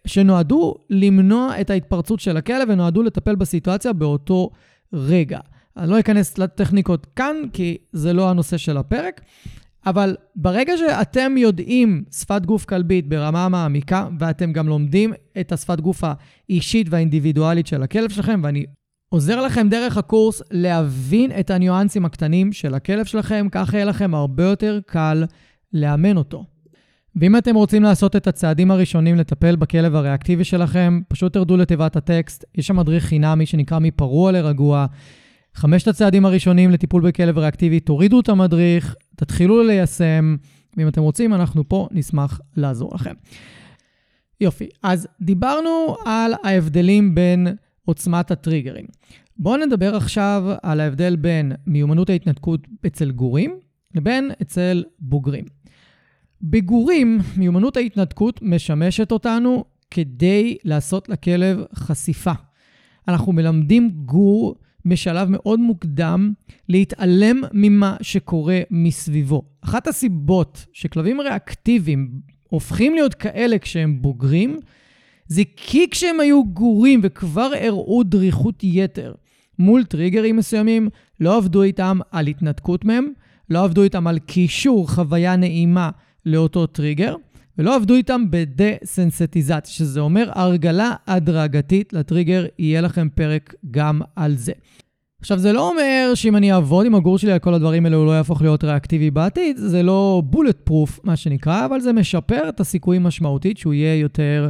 שנועדו 0.07 0.75
למנוע 0.89 1.61
את 1.61 1.69
ההתפרצות 1.69 2.19
של 2.19 2.37
הכלב 2.37 2.67
ונועדו 2.71 3.03
לטפל 3.03 3.35
בסיטואציה 3.35 3.93
באותו 3.93 4.49
רגע. 4.93 5.39
אני 5.77 5.89
לא 5.89 5.99
אכנס 5.99 6.37
לטכניקות 6.37 7.07
כאן, 7.15 7.35
כי 7.53 7.77
זה 7.91 8.13
לא 8.13 8.29
הנושא 8.29 8.57
של 8.57 8.77
הפרק, 8.77 9.21
אבל 9.85 10.15
ברגע 10.35 10.73
שאתם 10.77 11.37
יודעים 11.37 12.03
שפת 12.11 12.45
גוף 12.45 12.65
כלבית 12.65 13.09
ברמה 13.09 13.49
מעמיקה, 13.49 14.07
ואתם 14.19 14.53
גם 14.53 14.67
לומדים 14.67 15.13
את 15.39 15.51
השפת 15.51 15.79
גוף 15.79 16.03
האישית 16.03 16.87
והאינדיבידואלית 16.89 17.67
של 17.67 17.83
הכלב 17.83 18.09
שלכם, 18.09 18.41
ואני 18.43 18.65
עוזר 19.09 19.41
לכם 19.41 19.69
דרך 19.69 19.97
הקורס 19.97 20.41
להבין 20.51 21.31
את 21.39 21.49
הניואנסים 21.49 22.05
הקטנים 22.05 22.53
של 22.53 22.73
הכלב 22.73 23.05
שלכם, 23.05 23.47
ככה 23.51 23.77
יהיה 23.77 23.85
לכם 23.85 24.15
הרבה 24.15 24.43
יותר 24.43 24.79
קל 24.85 25.25
לאמן 25.73 26.17
אותו. 26.17 26.45
ואם 27.15 27.37
אתם 27.37 27.55
רוצים 27.55 27.83
לעשות 27.83 28.15
את 28.15 28.27
הצעדים 28.27 28.71
הראשונים 28.71 29.15
לטפל 29.15 29.55
בכלב 29.55 29.95
הריאקטיבי 29.95 30.43
שלכם, 30.43 31.01
פשוט 31.07 31.33
תרדו 31.33 31.57
לתיבת 31.57 31.95
הטקסט, 31.95 32.45
יש 32.55 32.67
שם 32.67 32.75
מדריך 32.75 33.03
חינמי 33.03 33.45
שנקרא 33.45 33.79
מפרוע 33.79 34.31
לרגוע. 34.31 34.85
חמשת 35.55 35.87
הצעדים 35.87 36.25
הראשונים 36.25 36.71
לטיפול 36.71 37.01
בכלב 37.01 37.37
ריאקטיבי, 37.37 37.79
תורידו 37.79 38.19
את 38.19 38.29
המדריך, 38.29 38.95
תתחילו 39.15 39.63
ליישם, 39.63 40.35
ואם 40.77 40.87
אתם 40.87 41.01
רוצים, 41.01 41.33
אנחנו 41.33 41.69
פה 41.69 41.87
נשמח 41.91 42.41
לעזור 42.57 42.91
לכם. 42.95 43.13
יופי, 44.41 44.69
אז 44.83 45.07
דיברנו 45.21 45.95
על 46.05 46.33
ההבדלים 46.43 47.15
בין 47.15 47.47
עוצמת 47.85 48.31
הטריגרים. 48.31 48.85
בואו 49.37 49.65
נדבר 49.65 49.95
עכשיו 49.95 50.43
על 50.63 50.79
ההבדל 50.79 51.15
בין 51.15 51.51
מיומנות 51.67 52.09
ההתנתקות 52.09 52.67
אצל 52.85 53.11
גורים 53.11 53.55
לבין 53.95 54.31
אצל 54.41 54.83
בוגרים. 54.99 55.45
בגורים, 56.41 57.19
מיומנות 57.37 57.77
ההתנתקות 57.77 58.39
משמשת 58.41 59.11
אותנו 59.11 59.65
כדי 59.91 60.57
לעשות 60.63 61.09
לכלב 61.09 61.63
חשיפה. 61.75 62.31
אנחנו 63.07 63.33
מלמדים 63.33 63.89
גור 63.89 64.55
בשלב 64.85 65.27
מאוד 65.29 65.59
מוקדם 65.59 66.33
להתעלם 66.69 67.41
ממה 67.53 67.97
שקורה 68.01 68.59
מסביבו. 68.71 69.43
אחת 69.61 69.87
הסיבות 69.87 70.65
שכלבים 70.73 71.21
ריאקטיביים 71.21 72.11
הופכים 72.49 72.93
להיות 72.93 73.13
כאלה 73.13 73.59
כשהם 73.59 74.01
בוגרים, 74.01 74.57
זה 75.27 75.41
כי 75.55 75.89
כשהם 75.91 76.19
היו 76.19 76.43
גורים 76.45 76.99
וכבר 77.03 77.51
הראו 77.61 78.03
דריכות 78.03 78.63
יתר 78.63 79.13
מול 79.59 79.83
טריגרים 79.83 80.37
מסוימים, 80.37 80.89
לא 81.19 81.37
עבדו 81.37 81.63
איתם 81.63 81.99
על 82.11 82.27
התנתקות 82.27 82.85
מהם, 82.85 83.07
לא 83.49 83.63
עבדו 83.63 83.83
איתם 83.83 84.07
על 84.07 84.19
קישור 84.19 84.89
חוויה 84.89 85.35
נעימה 85.35 85.89
לאותו 86.29 86.67
טריגר, 86.67 87.15
ולא 87.57 87.75
עבדו 87.75 87.95
איתם 87.95 88.23
בדה-סנסטיזציה, 88.29 89.73
שזה 89.73 89.99
אומר 89.99 90.29
הרגלה 90.35 90.93
הדרגתית 91.07 91.93
לטריגר, 91.93 92.45
יהיה 92.59 92.81
לכם 92.81 93.07
פרק 93.15 93.53
גם 93.71 94.01
על 94.15 94.35
זה. 94.35 94.51
עכשיו, 95.21 95.37
זה 95.37 95.53
לא 95.53 95.69
אומר 95.69 96.11
שאם 96.15 96.35
אני 96.35 96.53
אעבוד 96.53 96.85
עם 96.85 96.95
הגור 96.95 97.17
שלי 97.17 97.31
על 97.31 97.39
כל 97.39 97.53
הדברים 97.53 97.85
האלה, 97.85 97.95
הוא 97.95 98.05
לא 98.05 98.11
יהפוך 98.11 98.41
להיות 98.41 98.63
ריאקטיבי 98.63 99.11
בעתיד, 99.11 99.57
זה 99.57 99.83
לא 99.83 100.21
בולט 100.25 100.57
פרוף, 100.63 100.99
מה 101.03 101.15
שנקרא, 101.15 101.65
אבל 101.65 101.79
זה 101.79 101.93
משפר 101.93 102.49
את 102.49 102.59
הסיכויים 102.59 103.03
משמעותית 103.03 103.57
שהוא 103.57 103.73
יהיה 103.73 103.95
יותר 103.95 104.49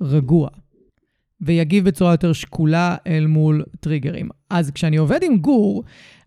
רגוע, 0.00 0.48
ויגיב 1.40 1.84
בצורה 1.84 2.12
יותר 2.12 2.32
שקולה 2.32 2.96
אל 3.06 3.26
מול 3.26 3.64
טריגרים. 3.80 4.28
אז 4.50 4.70
כשאני 4.70 4.96
עובד 4.96 5.22
עם 5.22 5.38
גור, 5.38 5.84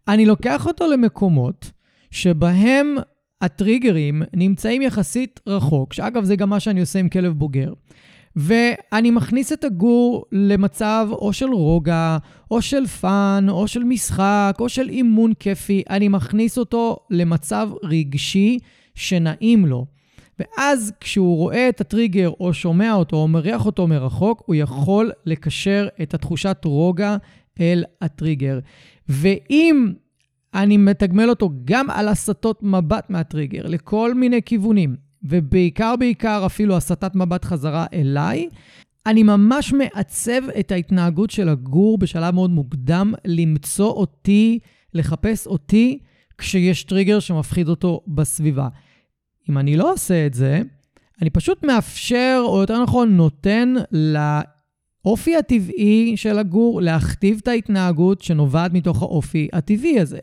אני 0.08 0.26
לוקח 0.26 0.68
אותו 0.68 0.88
למקומות 0.88 1.72
שבהם 2.12 2.96
הטריגרים 3.42 4.22
נמצאים 4.34 4.82
יחסית 4.82 5.40
רחוק, 5.48 5.94
שאגב, 5.94 6.24
זה 6.24 6.36
גם 6.36 6.50
מה 6.50 6.60
שאני 6.60 6.80
עושה 6.80 7.00
עם 7.00 7.10
כלב 7.10 7.34
בוגר. 7.34 7.74
ואני 8.36 9.12
מכניס 9.12 9.54
את 9.54 9.64
הגור 9.64 10.26
למצב 10.32 11.08
או 11.12 11.34
של 11.34 11.50
רוגע, 11.50 12.18
או 12.52 12.62
של 12.62 12.88
fun, 12.88 13.46
או 13.50 13.68
של 13.68 13.84
משחק, 13.84 14.58
או 14.60 14.70
של 14.70 14.90
אימון 14.90 15.34
כיפי. 15.34 15.84
אני 15.90 16.08
מכניס 16.08 16.58
אותו 16.58 16.98
למצב 17.10 17.70
רגשי 17.84 18.60
שנעים 18.96 19.66
לו. 19.66 19.86
ואז 20.40 20.94
כשהוא 21.00 21.38
רואה 21.38 21.70
את 21.70 21.82
הטריגר, 21.82 22.32
או 22.40 22.54
שומע 22.54 22.94
אותו, 22.94 23.18
או 23.18 23.28
מריח 23.28 23.66
אותו 23.66 23.88
מרחוק, 23.88 24.44
הוא 24.46 24.56
יכול 24.56 25.12
לקשר 25.26 25.88
את 26.02 26.14
התחושת 26.14 26.58
רוגע 26.66 27.18
אל 27.60 27.84
הטריגר. 28.02 28.60
ואם 29.10 29.94
אני 30.54 30.78
מתגמל 30.78 31.30
אותו 31.30 31.50
גם 31.66 31.90
על 31.90 32.08
הסטות 32.08 32.64
מבט 32.64 33.10
מהטריגר 33.10 33.68
לכל 33.68 34.14
מיני 34.14 34.42
כיוונים, 34.42 34.96
ובעיקר 35.24 35.96
בעיקר 35.96 36.44
אפילו 36.46 36.78
הסטת 36.78 37.16
מבט 37.16 37.46
חזרה 37.46 37.86
אליי, 37.94 38.50
אני 39.06 39.24
ממש 39.24 39.74
מעצב 39.74 40.50
את 40.60 40.72
ההתנהגות 40.72 41.30
של 41.30 41.50
הגור 41.50 41.98
בשלב 41.98 42.36
מאוד 42.36 42.50
מוקדם 42.50 43.14
למצוא 43.26 43.92
אותי, 43.92 44.60
לחפש 44.94 45.48
אותי, 45.48 46.00
כשיש 46.38 46.84
טריגר 46.84 47.20
שמפחיד 47.20 47.70
אותו 47.70 48.02
בסביבה. 48.08 48.68
אם 49.50 49.58
אני 49.58 49.78
לא 49.78 49.94
עושה 49.94 50.26
את 50.26 50.34
זה, 50.34 50.62
אני 51.22 51.30
פשוט 51.30 51.64
מאפשר, 51.64 52.42
או 52.46 52.62
יותר 52.62 52.84
נכון, 52.84 53.18
נותן 53.18 53.74
לאופי 55.10 55.36
הטבעי 55.36 56.14
של 56.16 56.40
הגור 56.40 56.82
להכתיב 56.82 57.40
את 57.42 57.48
ההתנהגות 57.48 58.22
שנובעת 58.22 58.74
מתוך 58.74 59.02
האופי 59.02 59.48
הטבעי 59.54 60.00
הזה. 60.00 60.20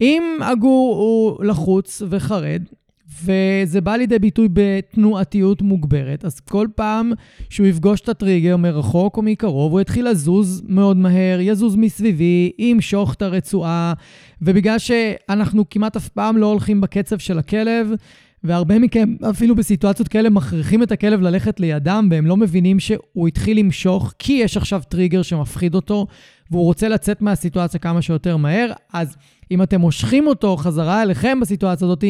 אם 0.00 0.22
הגור 0.40 0.96
הוא 0.96 1.44
לחוץ 1.44 2.02
וחרד, 2.08 2.62
וזה 3.24 3.80
בא 3.80 3.96
לידי 3.96 4.18
ביטוי 4.18 4.48
בתנועתיות 4.52 5.62
מוגברת. 5.62 6.24
אז 6.24 6.40
כל 6.40 6.66
פעם 6.74 7.12
שהוא 7.50 7.66
יפגוש 7.66 8.00
את 8.00 8.08
הטריגר 8.08 8.56
מרחוק 8.56 9.16
או 9.16 9.22
מקרוב, 9.22 9.72
הוא 9.72 9.80
יתחיל 9.80 10.08
לזוז 10.08 10.62
מאוד 10.68 10.96
מהר, 10.96 11.40
יזוז 11.40 11.76
מסביבי, 11.76 12.52
ימשוך 12.58 13.14
את 13.14 13.22
הרצועה, 13.22 13.92
ובגלל 14.42 14.78
שאנחנו 14.78 15.68
כמעט 15.70 15.96
אף 15.96 16.08
פעם 16.08 16.36
לא 16.36 16.46
הולכים 16.46 16.80
בקצב 16.80 17.18
של 17.18 17.38
הכלב, 17.38 17.92
והרבה 18.44 18.78
מכם, 18.78 19.14
אפילו 19.30 19.54
בסיטואציות 19.54 20.08
כאלה, 20.08 20.30
מכריחים 20.30 20.82
את 20.82 20.92
הכלב 20.92 21.20
ללכת 21.20 21.60
לידם, 21.60 22.08
והם 22.10 22.26
לא 22.26 22.36
מבינים 22.36 22.80
שהוא 22.80 23.28
התחיל 23.28 23.58
למשוך, 23.58 24.12
כי 24.18 24.32
יש 24.32 24.56
עכשיו 24.56 24.82
טריגר 24.88 25.22
שמפחיד 25.22 25.74
אותו, 25.74 26.06
והוא 26.50 26.64
רוצה 26.64 26.88
לצאת 26.88 27.22
מהסיטואציה 27.22 27.80
כמה 27.80 28.02
שיותר 28.02 28.36
מהר, 28.36 28.72
אז 28.92 29.16
אם 29.50 29.62
אתם 29.62 29.80
מושכים 29.80 30.26
אותו 30.26 30.56
חזרה 30.56 31.02
אליכם 31.02 31.38
בסיטואציה 31.40 31.86
הזאת, 31.86 32.04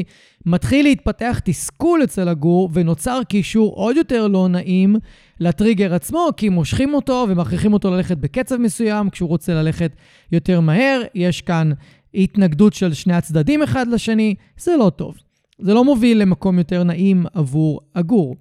מתחיל 0.46 0.86
להתפתח 0.86 1.40
תסכול 1.44 2.04
אצל 2.04 2.28
הגור, 2.28 2.70
ונוצר 2.72 3.20
קישור 3.28 3.74
עוד 3.74 3.96
יותר 3.96 4.28
לא 4.28 4.48
נעים 4.48 4.96
לטריגר 5.40 5.94
עצמו, 5.94 6.28
כי 6.36 6.48
מושכים 6.48 6.94
אותו 6.94 7.26
ומכריחים 7.28 7.72
אותו 7.72 7.90
ללכת 7.90 8.18
בקצב 8.18 8.56
מסוים, 8.56 9.10
כשהוא 9.10 9.28
רוצה 9.28 9.54
ללכת 9.54 9.92
יותר 10.32 10.60
מהר. 10.60 11.02
יש 11.14 11.42
כאן 11.42 11.70
התנגדות 12.14 12.74
של 12.74 12.94
שני 12.94 13.14
הצדדים 13.14 13.62
אחד 13.62 13.86
לשני, 13.88 14.34
זה 14.58 14.76
לא 14.78 14.90
טוב. 14.96 15.14
זה 15.62 15.74
לא 15.74 15.84
מוביל 15.84 16.18
למקום 16.18 16.58
יותר 16.58 16.82
נעים 16.82 17.26
עבור 17.34 17.80
הגור. 17.94 18.36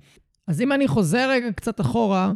אז 0.48 0.62
אם 0.62 0.72
אני 0.72 0.88
חוזר 0.88 1.30
רגע 1.30 1.52
קצת 1.52 1.82
אחורה, 1.82 2.32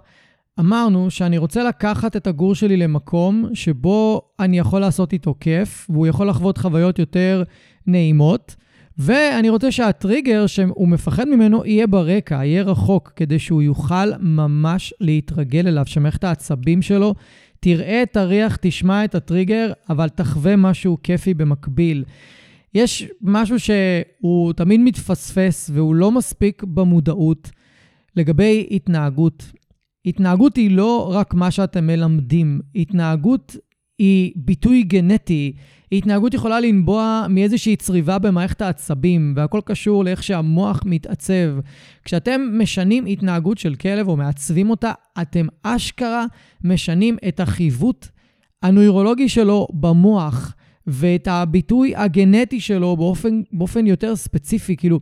אמרנו 0.59 1.11
שאני 1.11 1.37
רוצה 1.37 1.63
לקחת 1.63 2.15
את 2.15 2.27
הגור 2.27 2.55
שלי 2.55 2.77
למקום 2.77 3.49
שבו 3.53 4.21
אני 4.39 4.59
יכול 4.59 4.81
לעשות 4.81 5.13
איתו 5.13 5.35
כיף, 5.39 5.87
והוא 5.89 6.07
יכול 6.07 6.29
לחוות 6.29 6.57
חוויות 6.57 6.99
יותר 6.99 7.43
נעימות, 7.87 8.55
ואני 8.97 9.49
רוצה 9.49 9.71
שהטריגר 9.71 10.47
שהוא 10.47 10.87
מפחד 10.87 11.27
ממנו 11.27 11.65
יהיה 11.65 11.87
ברקע, 11.87 12.35
יהיה 12.35 12.63
רחוק, 12.63 13.11
כדי 13.15 13.39
שהוא 13.39 13.61
יוכל 13.61 14.11
ממש 14.19 14.93
להתרגל 15.01 15.67
אליו, 15.67 15.85
שמערכת 15.85 16.23
העצבים 16.23 16.81
שלו 16.81 17.15
תראה 17.59 18.03
את 18.03 18.17
הריח, 18.17 18.57
תשמע 18.61 19.05
את 19.05 19.15
הטריגר, 19.15 19.71
אבל 19.89 20.09
תחווה 20.09 20.55
משהו 20.55 20.97
כיפי 21.03 21.33
במקביל. 21.33 22.03
יש 22.75 23.03
משהו 23.21 23.55
שהוא 23.59 24.53
תמיד 24.53 24.79
מתפספס 24.79 25.69
והוא 25.73 25.95
לא 25.95 26.11
מספיק 26.11 26.63
במודעות 26.63 27.51
לגבי 28.15 28.67
התנהגות. 28.71 29.51
התנהגות 30.05 30.55
היא 30.55 30.71
לא 30.71 31.11
רק 31.13 31.33
מה 31.33 31.51
שאתם 31.51 31.87
מלמדים, 31.87 32.61
התנהגות 32.75 33.55
היא 33.99 34.31
ביטוי 34.35 34.83
גנטי. 34.83 35.53
התנהגות 35.91 36.33
יכולה 36.33 36.59
לנבוע 36.59 37.25
מאיזושהי 37.29 37.75
צריבה 37.75 38.19
במערכת 38.19 38.61
העצבים, 38.61 39.33
והכל 39.35 39.61
קשור 39.65 40.03
לאיך 40.03 40.23
שהמוח 40.23 40.81
מתעצב. 40.85 41.59
כשאתם 42.03 42.41
משנים 42.53 43.05
התנהגות 43.05 43.57
של 43.57 43.75
כלב 43.75 44.07
או 44.07 44.17
מעצבים 44.17 44.69
אותה, 44.69 44.91
אתם 45.21 45.45
אשכרה 45.63 46.25
משנים 46.63 47.17
את 47.27 47.39
החיווט 47.39 48.07
הנוירולוגי 48.63 49.29
שלו 49.29 49.67
במוח. 49.73 50.55
ואת 50.87 51.27
הביטוי 51.27 51.95
הגנטי 51.95 52.59
שלו 52.59 52.97
באופן, 52.97 53.41
באופן 53.51 53.87
יותר 53.87 54.15
ספציפי. 54.15 54.77
כאילו, 54.77 54.99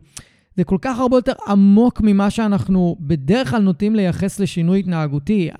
זה 0.56 0.64
כל 0.64 0.78
כך 0.80 0.98
הרבה 0.98 1.16
יותר 1.16 1.32
עמוק 1.48 2.00
ממה 2.00 2.30
שאנחנו 2.30 2.96
בדרך 3.00 3.50
כלל 3.50 3.62
נוטים 3.62 3.94
לייחס 3.94 4.40
לשינוי 4.40 4.78
התנהגותי. 4.78 5.50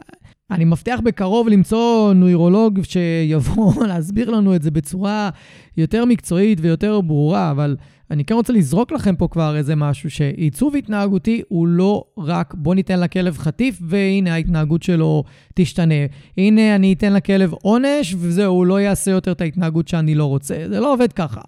אני 0.51 0.65
מבטיח 0.65 1.01
בקרוב 1.01 1.49
למצוא 1.49 2.13
נוירולוג 2.13 2.81
שיבוא 2.83 3.85
להסביר 3.89 4.31
לנו 4.31 4.57
את 4.57 4.63
זה 4.63 4.71
בצורה 4.71 5.31
יותר 5.77 6.05
מקצועית 6.05 6.59
ויותר 6.63 7.01
ברורה, 7.01 7.51
אבל 7.51 7.77
אני 8.11 8.25
כן 8.25 8.35
רוצה 8.35 8.53
לזרוק 8.53 8.93
לכם 8.93 9.17
פה 9.17 9.29
כבר 9.29 9.57
איזה 9.57 9.77
משהו, 9.77 10.11
שעיצוב 10.11 10.77
התנהגותי 10.77 11.43
הוא 11.49 11.67
לא 11.67 12.05
רק 12.19 12.55
בוא 12.55 12.75
ניתן 12.75 13.01
לכלב 13.01 13.39
חטיף 13.39 13.79
והנה 13.83 14.35
ההתנהגות 14.35 14.83
שלו 14.83 15.25
תשתנה. 15.55 15.95
הנה 16.39 16.75
אני 16.75 16.93
אתן 16.93 17.13
לכלב 17.13 17.53
עונש 17.53 18.15
וזהו, 18.19 18.55
הוא 18.55 18.67
לא 18.67 18.81
יעשה 18.81 19.11
יותר 19.11 19.33
את 19.33 19.41
ההתנהגות 19.41 19.89
שאני 19.89 20.15
לא 20.15 20.25
רוצה. 20.25 20.55
זה 20.69 20.81
לא 20.81 20.93
עובד 20.93 21.13
ככה. 21.13 21.41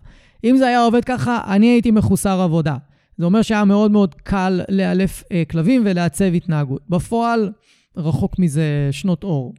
אם 0.44 0.56
זה 0.56 0.66
היה 0.66 0.84
עובד 0.84 1.04
ככה, 1.04 1.40
אני 1.46 1.66
הייתי 1.66 1.90
מחוסר 1.90 2.40
עבודה. 2.40 2.76
זה 3.18 3.24
אומר 3.24 3.42
שהיה 3.42 3.64
מאוד 3.64 3.90
מאוד 3.90 4.14
קל 4.14 4.60
לאלף 4.68 5.24
אה, 5.32 5.42
כלבים 5.50 5.82
ולעצב 5.84 6.34
התנהגות. 6.34 6.82
בפועל, 6.88 7.52
רחוק 7.96 8.38
מזה 8.38 8.88
שנות 8.90 9.24
אור. 9.24 9.54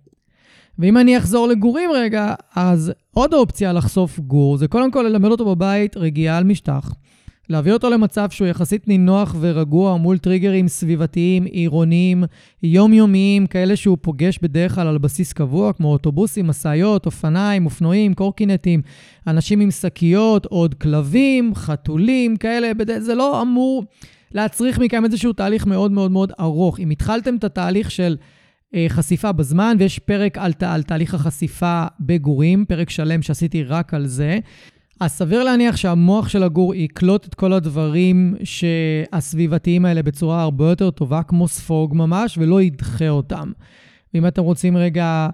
ואם 0.80 0.98
אני 0.98 1.18
אחזור 1.18 1.48
לגורים 1.48 1.90
רגע, 1.94 2.34
אז 2.56 2.92
עוד 3.14 3.34
אופציה 3.34 3.74
לחשוף 3.74 4.20
גור 4.20 4.58
זה 4.58 4.68
קודם 4.68 4.92
כל 4.92 5.02
ללמד 5.02 5.32
אותו 5.32 5.56
בבית 5.56 5.98
רגיעה 5.98 6.38
על 6.38 6.44
משטח. 6.44 6.92
להביא 7.50 7.74
אותו 7.74 7.90
למצב 7.90 8.30
שהוא 8.30 8.48
יחסית 8.48 8.88
נינוח 8.88 9.36
ורגוע 9.40 9.98
מול 9.98 10.18
טריגרים 10.18 10.68
סביבתיים, 10.68 11.46
עירוניים, 11.46 12.24
יומיומיים, 12.64 13.48
כאלה 13.48 13.76
שהוא 13.76 13.98
פוגש 14.02 14.40
בדרך 14.42 14.76
כלל 14.76 14.88
על 14.88 14.98
בסיס 14.98 15.34
קבוע, 15.34 15.74
כמו 15.74 15.92
אוטובוסים, 15.92 16.48
משאיות, 16.48 17.06
אופניים, 17.06 17.66
אופנועים, 17.66 18.14
קורקינטים, 18.14 18.82
אנשים 19.28 19.60
עם 19.60 19.72
שקיות, 19.72 20.46
עוד 20.46 20.74
כלבים, 20.74 21.56
חתולים, 21.56 22.38
כאלה, 22.38 22.72
זה 23.00 23.16
לא 23.16 23.42
אמור 23.42 23.84
להצריך 24.32 24.80
מכם 24.80 25.06
איזשהו 25.06 25.34
תהליך 25.34 25.66
מאוד 25.66 25.92
מאוד 25.92 26.12
מאוד 26.12 26.32
ארוך. 26.40 26.80
אם 26.80 26.90
התחלתם 26.90 27.36
את 27.36 27.44
התהליך 27.44 27.92
של 27.92 28.16
חשיפה 28.90 29.32
בזמן, 29.32 29.76
ויש 29.80 30.00
פרק 30.00 30.38
על, 30.38 30.52
על 30.62 30.84
תהליך 30.84 31.14
החשיפה 31.14 31.86
בגורים, 32.00 32.66
פרק 32.66 32.90
שלם 32.90 33.22
שעשיתי 33.22 33.64
רק 33.64 33.94
על 33.94 34.08
זה, 34.08 34.40
אז 35.00 35.12
סביר 35.12 35.44
להניח 35.44 35.76
שהמוח 35.76 36.30
של 36.30 36.44
הגור 36.44 36.76
יקלוט 36.76 37.26
את 37.26 37.36
כל 37.36 37.54
הדברים 37.54 38.36
הסביבתיים 39.14 39.86
האלה 39.86 40.04
בצורה 40.04 40.42
הרבה 40.42 40.70
יותר 40.70 40.92
טובה, 40.92 41.24
כמו 41.24 41.48
ספוג 41.48 41.96
ממש, 41.96 42.38
ולא 42.38 42.62
ידחה 42.62 43.10
אותם. 43.10 43.52
ואם 44.14 44.28
אתם 44.28 44.42
רוצים 44.42 44.78
רגע 44.78 45.30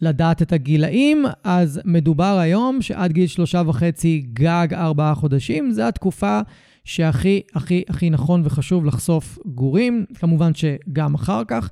לדעת 0.00 0.42
את 0.42 0.52
הגילאים, 0.52 1.24
אז 1.44 1.80
מדובר 1.84 2.38
היום 2.38 2.82
שעד 2.82 3.12
גיל 3.12 3.26
שלושה 3.26 3.62
וחצי, 3.66 4.26
גג 4.32 4.68
ארבעה 4.72 5.14
חודשים, 5.14 5.72
זו 5.72 5.82
התקופה 5.82 6.40
שהכי, 6.84 7.40
הכי, 7.54 7.82
הכי 7.88 8.10
נכון 8.10 8.42
וחשוב 8.44 8.84
לחשוף 8.84 9.38
גורים, 9.46 10.04
כמובן 10.14 10.50
שגם 10.54 11.14
אחר 11.14 11.42
כך, 11.48 11.70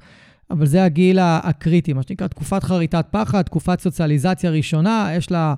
אבל 0.50 0.66
זה 0.66 0.84
הגיל 0.84 1.18
הקריטי, 1.20 1.92
מה 1.92 2.02
שנקרא 2.02 2.26
תקופת 2.26 2.62
חריטת 2.62 3.06
פחד, 3.10 3.42
תקופת 3.42 3.80
סוציאליזציה 3.80 4.50
ראשונה, 4.50 5.10
יש 5.16 5.30
לה... 5.30 5.54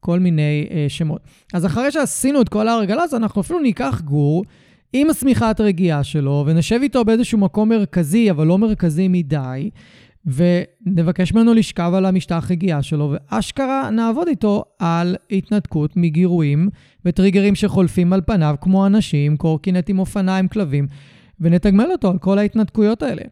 כל 0.00 0.18
מיני 0.18 0.66
אה, 0.70 0.86
שמות. 0.88 1.20
אז 1.54 1.66
אחרי 1.66 1.92
שעשינו 1.92 2.42
את 2.42 2.48
כל 2.48 2.68
ההרגלה 2.68 3.02
הזו, 3.02 3.16
אנחנו 3.16 3.40
אפילו 3.40 3.58
ניקח 3.58 4.00
גור 4.04 4.44
עם 4.92 5.10
השמיכת 5.10 5.56
רגיעה 5.60 6.04
שלו, 6.04 6.44
ונשב 6.46 6.78
איתו 6.82 7.04
באיזשהו 7.04 7.38
מקום 7.38 7.68
מרכזי, 7.68 8.30
אבל 8.30 8.46
לא 8.46 8.58
מרכזי 8.58 9.08
מדי, 9.08 9.70
ונבקש 10.26 11.32
ממנו 11.32 11.54
לשכב 11.54 11.92
על 11.94 12.06
המשטח 12.06 12.46
רגיעה 12.50 12.82
שלו, 12.82 13.14
ואשכרה 13.30 13.90
נעבוד 13.90 14.28
איתו 14.28 14.64
על 14.78 15.16
התנתקות 15.30 15.96
מגירויים 15.96 16.68
וטריגרים 17.04 17.54
שחולפים 17.54 18.12
על 18.12 18.20
פניו, 18.26 18.54
כמו 18.60 18.86
אנשים, 18.86 19.36
קורקינטים, 19.36 19.98
אופניים, 19.98 20.48
כלבים, 20.48 20.86
ונתגמל 21.40 21.88
אותו 21.92 22.10
על 22.10 22.18
כל 22.18 22.38
ההתנתקויות 22.38 23.02
האלה. 23.02 23.22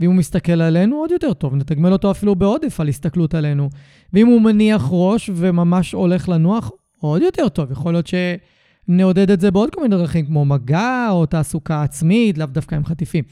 ואם 0.00 0.10
הוא 0.10 0.16
מסתכל 0.16 0.60
עלינו, 0.60 0.96
עוד 0.96 1.10
יותר 1.10 1.32
טוב, 1.32 1.54
נתגמל 1.54 1.92
אותו 1.92 2.10
אפילו 2.10 2.34
בעודף 2.34 2.80
על 2.80 2.88
הסתכלות 2.88 3.34
עלינו. 3.34 3.68
ואם 4.12 4.26
הוא 4.26 4.40
מניח 4.40 4.88
ראש 4.90 5.30
וממש 5.34 5.92
הולך 5.92 6.28
לנוח, 6.28 6.70
עוד 6.98 7.22
יותר 7.22 7.48
טוב. 7.48 7.72
יכול 7.72 7.92
להיות 7.92 8.10
שנעודד 8.88 9.30
את 9.30 9.40
זה 9.40 9.50
בעוד 9.50 9.74
כל 9.74 9.82
מיני 9.82 9.96
דרכים, 9.96 10.26
כמו 10.26 10.44
מגע 10.44 11.08
או 11.10 11.26
תעסוקה 11.26 11.82
עצמית, 11.82 12.38
לאו 12.38 12.46
דווקא 12.46 12.74
עם 12.74 12.84
חטיפים. 12.84 13.24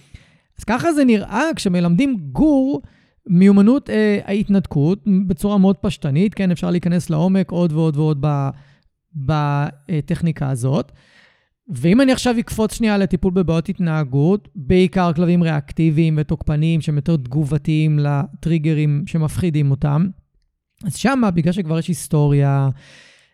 אז 0.59 0.65
ככה 0.65 0.93
זה 0.93 1.05
נראה 1.05 1.43
כשמלמדים 1.57 2.17
גור 2.33 2.83
מיומנות 3.27 3.91
אה, 3.91 4.19
ההתנתקות 4.25 5.05
בצורה 5.27 5.59
מאוד 5.59 5.77
פשטנית, 5.77 6.35
כן, 6.35 6.51
אפשר 6.51 6.71
להיכנס 6.71 7.11
לעומק 7.11 7.51
עוד 7.51 7.73
ועוד 7.73 7.97
ועוד 7.97 8.25
בטכניקה 9.15 10.51
הזאת. 10.51 10.93
ואם 11.69 12.01
אני 12.01 12.13
עכשיו 12.13 12.39
אקפוץ 12.39 12.75
שנייה 12.75 12.99
לטיפול 12.99 13.33
בבעיות 13.33 13.69
התנהגות, 13.69 14.49
בעיקר 14.55 15.13
כלבים 15.13 15.43
ריאקטיביים 15.43 16.15
ותוקפניים 16.19 16.81
שהם 16.81 16.97
יותר 16.97 17.17
תגובתיים 17.17 17.99
לטריגרים 17.99 19.03
שמפחידים 19.07 19.71
אותם, 19.71 20.07
אז 20.85 20.97
שמה, 20.97 21.31
בגלל 21.31 21.53
שכבר 21.53 21.79
יש 21.79 21.89
היסטוריה, 21.89 22.69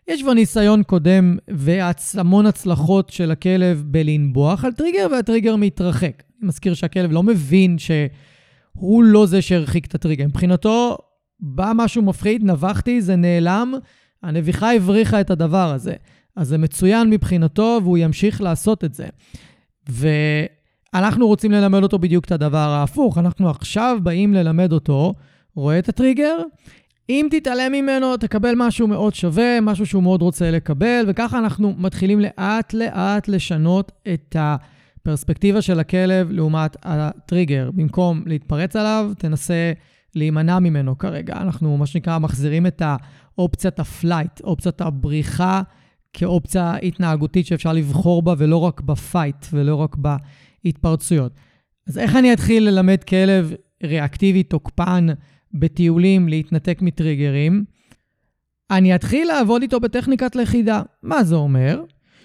יש 0.07 0.21
כבר 0.21 0.33
ניסיון 0.33 0.83
קודם 0.83 1.37
והמון 1.47 2.45
הצלחות 2.45 3.09
של 3.09 3.31
הכלב 3.31 3.83
בלנבוח 3.87 4.65
על 4.65 4.71
טריגר, 4.71 5.07
והטריגר 5.11 5.55
מתרחק. 5.55 6.23
אני 6.39 6.47
מזכיר 6.47 6.73
שהכלב 6.73 7.11
לא 7.11 7.23
מבין 7.23 7.77
שהוא 7.77 9.03
לא 9.03 9.25
זה 9.25 9.41
שהרחיק 9.41 9.85
את 9.85 9.95
הטריגר. 9.95 10.27
מבחינתו, 10.27 10.97
בא 11.39 11.71
משהו 11.75 12.01
מפחיד, 12.01 12.43
נבחתי, 12.43 13.01
זה 13.01 13.15
נעלם, 13.15 13.73
הנביחה 14.23 14.73
הבריחה 14.73 15.21
את 15.21 15.31
הדבר 15.31 15.71
הזה. 15.73 15.93
אז 16.35 16.47
זה 16.47 16.57
מצוין 16.57 17.09
מבחינתו, 17.09 17.79
והוא 17.83 17.97
ימשיך 17.97 18.41
לעשות 18.41 18.83
את 18.83 18.93
זה. 18.93 19.07
ואנחנו 19.89 21.27
רוצים 21.27 21.51
ללמד 21.51 21.83
אותו 21.83 21.99
בדיוק 21.99 22.25
את 22.25 22.31
הדבר 22.31 22.57
ההפוך. 22.57 23.17
אנחנו 23.17 23.49
עכשיו 23.49 23.97
באים 24.03 24.33
ללמד 24.33 24.71
אותו, 24.71 25.13
רואה 25.55 25.79
את 25.79 25.89
הטריגר? 25.89 26.37
אם 27.09 27.27
תתעלם 27.31 27.71
ממנו, 27.71 28.17
תקבל 28.17 28.53
משהו 28.57 28.87
מאוד 28.87 29.15
שווה, 29.15 29.61
משהו 29.61 29.85
שהוא 29.85 30.03
מאוד 30.03 30.21
רוצה 30.21 30.51
לקבל, 30.51 31.05
וככה 31.07 31.39
אנחנו 31.39 31.73
מתחילים 31.77 32.19
לאט-לאט 32.19 33.27
לשנות 33.27 33.91
את 34.13 34.35
הפרספקטיבה 34.39 35.61
של 35.61 35.79
הכלב 35.79 36.31
לעומת 36.31 36.77
הטריגר. 36.83 37.69
במקום 37.73 38.23
להתפרץ 38.25 38.75
עליו, 38.75 39.11
תנסה 39.17 39.73
להימנע 40.15 40.59
ממנו 40.59 40.97
כרגע. 40.97 41.33
אנחנו, 41.37 41.77
מה 41.77 41.85
שנקרא, 41.85 42.19
מחזירים 42.19 42.67
את 42.67 42.81
האופציית 42.85 43.79
ה 43.79 43.87
flight, 43.87 44.41
אופציית 44.43 44.81
הבריחה. 44.81 45.61
כאופציה 46.13 46.75
התנהגותית 46.75 47.45
שאפשר 47.45 47.73
לבחור 47.73 48.21
בה, 48.21 48.33
ולא 48.37 48.57
רק 48.57 48.81
ב 48.81 48.90
fight, 48.90 49.45
ולא 49.53 49.75
רק 49.75 49.95
בהתפרצויות. 50.63 51.31
אז 51.87 51.97
איך 51.97 52.15
אני 52.15 52.33
אתחיל 52.33 52.69
ללמד 52.69 53.03
כלב 53.03 53.53
ריאקטיבי, 53.83 54.43
תוקפן, 54.43 55.07
בטיולים, 55.53 56.27
להתנתק 56.27 56.81
מטריגרים? 56.81 57.63
אני 58.71 58.95
אתחיל 58.95 59.27
לעבוד 59.27 59.61
איתו 59.61 59.79
בטכניקת 59.79 60.35
לכידה. 60.35 60.81
מה 61.03 61.23
זה 61.23 61.35
אומר? 61.35 61.81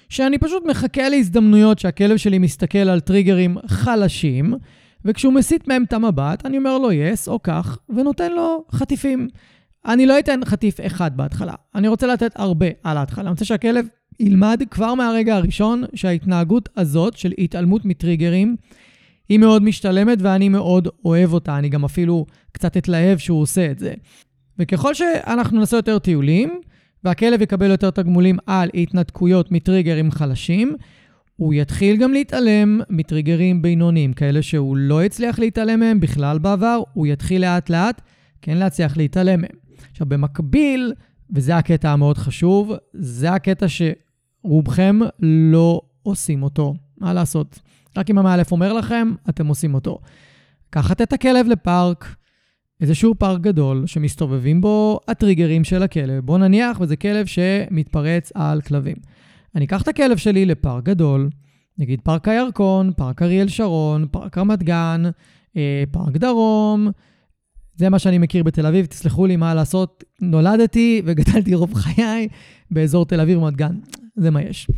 שאני 0.09 0.39
פשוט 0.39 0.63
מחכה 0.67 1.09
להזדמנויות 1.09 1.79
שהכלב 1.79 2.17
שלי 2.17 2.39
מסתכל 2.39 2.79
על 2.79 3.01
טריגרים 3.01 3.57
חלשים, 3.67 4.55
וכשהוא 5.05 5.33
מסיט 5.33 5.69
מהם 5.69 5.85
את 5.85 5.93
המבט, 5.93 6.47
אני 6.47 6.59
אומר 6.59 6.79
לו 6.79 6.93
יס 6.93 7.29
או 7.29 7.43
כך, 7.43 7.79
ונותן 7.89 8.33
לו 8.33 8.65
חטיפים. 8.73 9.29
אני 9.87 10.07
לא 10.07 10.19
אתן 10.19 10.41
חטיף 10.45 10.81
אחד 10.87 11.17
בהתחלה, 11.17 11.55
אני 11.75 11.89
רוצה 11.89 12.07
לתת 12.07 12.33
הרבה 12.37 12.67
על 12.83 12.97
ההתחלה. 12.97 13.23
אני 13.23 13.31
רוצה 13.31 13.45
שהכלב 13.45 13.87
ילמד 14.21 14.63
כבר 14.71 14.95
מהרגע 14.95 15.37
הראשון 15.37 15.85
שההתנהגות 15.95 16.69
הזאת 16.77 17.17
של 17.17 17.33
התעלמות 17.39 17.85
מטריגרים 17.85 18.57
היא 19.29 19.39
מאוד 19.39 19.63
משתלמת 19.63 20.19
ואני 20.21 20.49
מאוד 20.49 20.89
אוהב 21.05 21.33
אותה. 21.33 21.59
אני 21.59 21.69
גם 21.69 21.85
אפילו 21.85 22.27
קצת 22.53 22.77
אתלהב 22.77 23.19
שהוא 23.19 23.41
עושה 23.41 23.71
את 23.71 23.79
זה. 23.79 23.95
וככל 24.59 24.95
שאנחנו 24.95 25.61
נעשה 25.61 25.77
יותר 25.77 25.99
טיולים, 25.99 26.61
והכלב 27.05 27.43
יקבל 27.43 27.71
יותר 27.71 27.91
תגמולים 27.91 28.39
על 28.47 28.71
התנתקויות 28.75 29.53
מטריגרים 29.53 30.11
חלשים, 30.11 30.77
הוא 31.37 31.55
יתחיל 31.55 31.97
גם 31.97 32.13
להתעלם 32.13 32.81
מטריגרים 32.91 33.63
בינוניים, 33.63 34.13
כאלה 34.13 34.43
שהוא 34.43 34.77
לא 34.77 35.03
הצליח 35.03 35.39
להתעלם 35.39 35.81
מהם 35.81 36.01
בכלל 36.01 36.39
בעבר, 36.39 36.83
הוא 36.93 37.07
יתחיל 37.07 37.41
לאט 37.41 37.71
לאט 37.71 38.01
כן 38.43 38.57
להצליח 38.57 38.97
להתעלם 38.97 39.41
מהם. 39.41 39.68
עכשיו, 39.91 40.07
במקביל, 40.07 40.93
וזה 41.35 41.57
הקטע 41.57 41.91
המאוד 41.91 42.19
חשוב, 42.19 42.73
זה 42.93 43.33
הקטע 43.33 43.67
שרובכם 43.69 44.99
לא 45.21 45.81
עושים 46.03 46.43
אותו. 46.43 46.75
מה 47.01 47.13
לעשות? 47.13 47.59
רק 47.97 48.11
אם 48.11 48.19
המאלף 48.19 48.53
אומר 48.53 48.73
לכם, 48.73 49.13
אתם 49.29 49.47
עושים 49.47 49.75
אותו. 49.75 49.99
לקחת 50.71 51.03
את 51.03 51.13
הכלב 51.13 51.47
לפארק, 51.47 52.17
איזשהו 52.81 53.15
פארק 53.15 53.41
גדול, 53.41 53.87
שמסתובבים 53.87 54.61
בו 54.61 55.01
הטריגרים 55.09 55.65
של 55.65 55.83
הכלב. 55.83 56.25
בואו 56.25 56.39
נניח, 56.39 56.81
וזה 56.81 56.97
כלב 56.97 57.27
שמתפרץ 57.27 58.33
על 58.35 58.61
כלבים. 58.61 58.97
אני 59.55 59.65
אקח 59.65 59.83
את 59.83 59.89
הכלב 59.89 60.17
שלי 60.17 60.47
לפארק 60.47 60.85
גדול, 60.85 61.31
נגיד 61.79 62.01
פארק 62.01 62.29
הירקון, 62.29 62.93
פארק 62.97 63.23
אריאל 63.23 63.49
שרון, 63.49 64.07
פארק 64.11 64.39
רמת 64.39 64.63
גן, 64.63 65.03
אה, 65.57 65.85
פארק 65.91 66.17
דרום, 66.17 66.89
זה 67.79 67.89
מה 67.89 67.99
שאני 67.99 68.19
מכיר 68.19 68.43
בתל 68.43 68.67
אביב, 68.67 68.87
תסלחו 68.87 69.27
לי 69.27 69.37
מה 69.37 69.55
לעשות. 69.55 70.05
נולדתי 70.21 71.03
וגדלתי 71.05 71.55
רוב 71.55 71.75
חיי 71.75 72.29
באזור 72.71 73.07
תל 73.07 73.21
אביב 73.21 73.39
רמת 73.39 73.57
גן, 73.57 73.77
זה 74.17 74.31
מה 74.31 74.43
יש. 74.43 74.71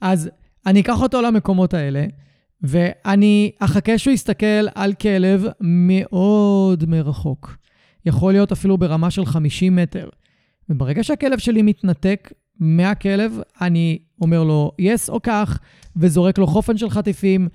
אז 0.00 0.30
אני 0.66 0.80
אקח 0.80 1.02
אותו 1.02 1.22
למקומות 1.22 1.74
האלה, 1.74 2.06
ואני 2.62 3.50
אחכה 3.58 3.98
שהוא 3.98 4.14
יסתכל 4.14 4.66
על 4.74 4.92
כלב 4.92 5.46
מאוד 5.60 6.84
מרחוק. 6.88 7.56
יכול 8.06 8.32
להיות 8.32 8.52
אפילו 8.52 8.78
ברמה 8.78 9.10
של 9.10 9.26
50 9.26 9.76
מטר. 9.76 10.08
וברגע 10.68 11.04
שהכלב 11.04 11.38
שלי 11.38 11.62
מתנתק 11.62 12.32
מהכלב, 12.60 13.38
אני 13.60 13.98
אומר 14.20 14.44
לו 14.44 14.72
יס 14.78 15.10
yes 15.10 15.12
או 15.12 15.22
כך, 15.22 15.58
וזורק 15.96 16.38
לו 16.38 16.46
חופן 16.46 16.76
של 16.78 16.90
חטיפים, 16.90 17.48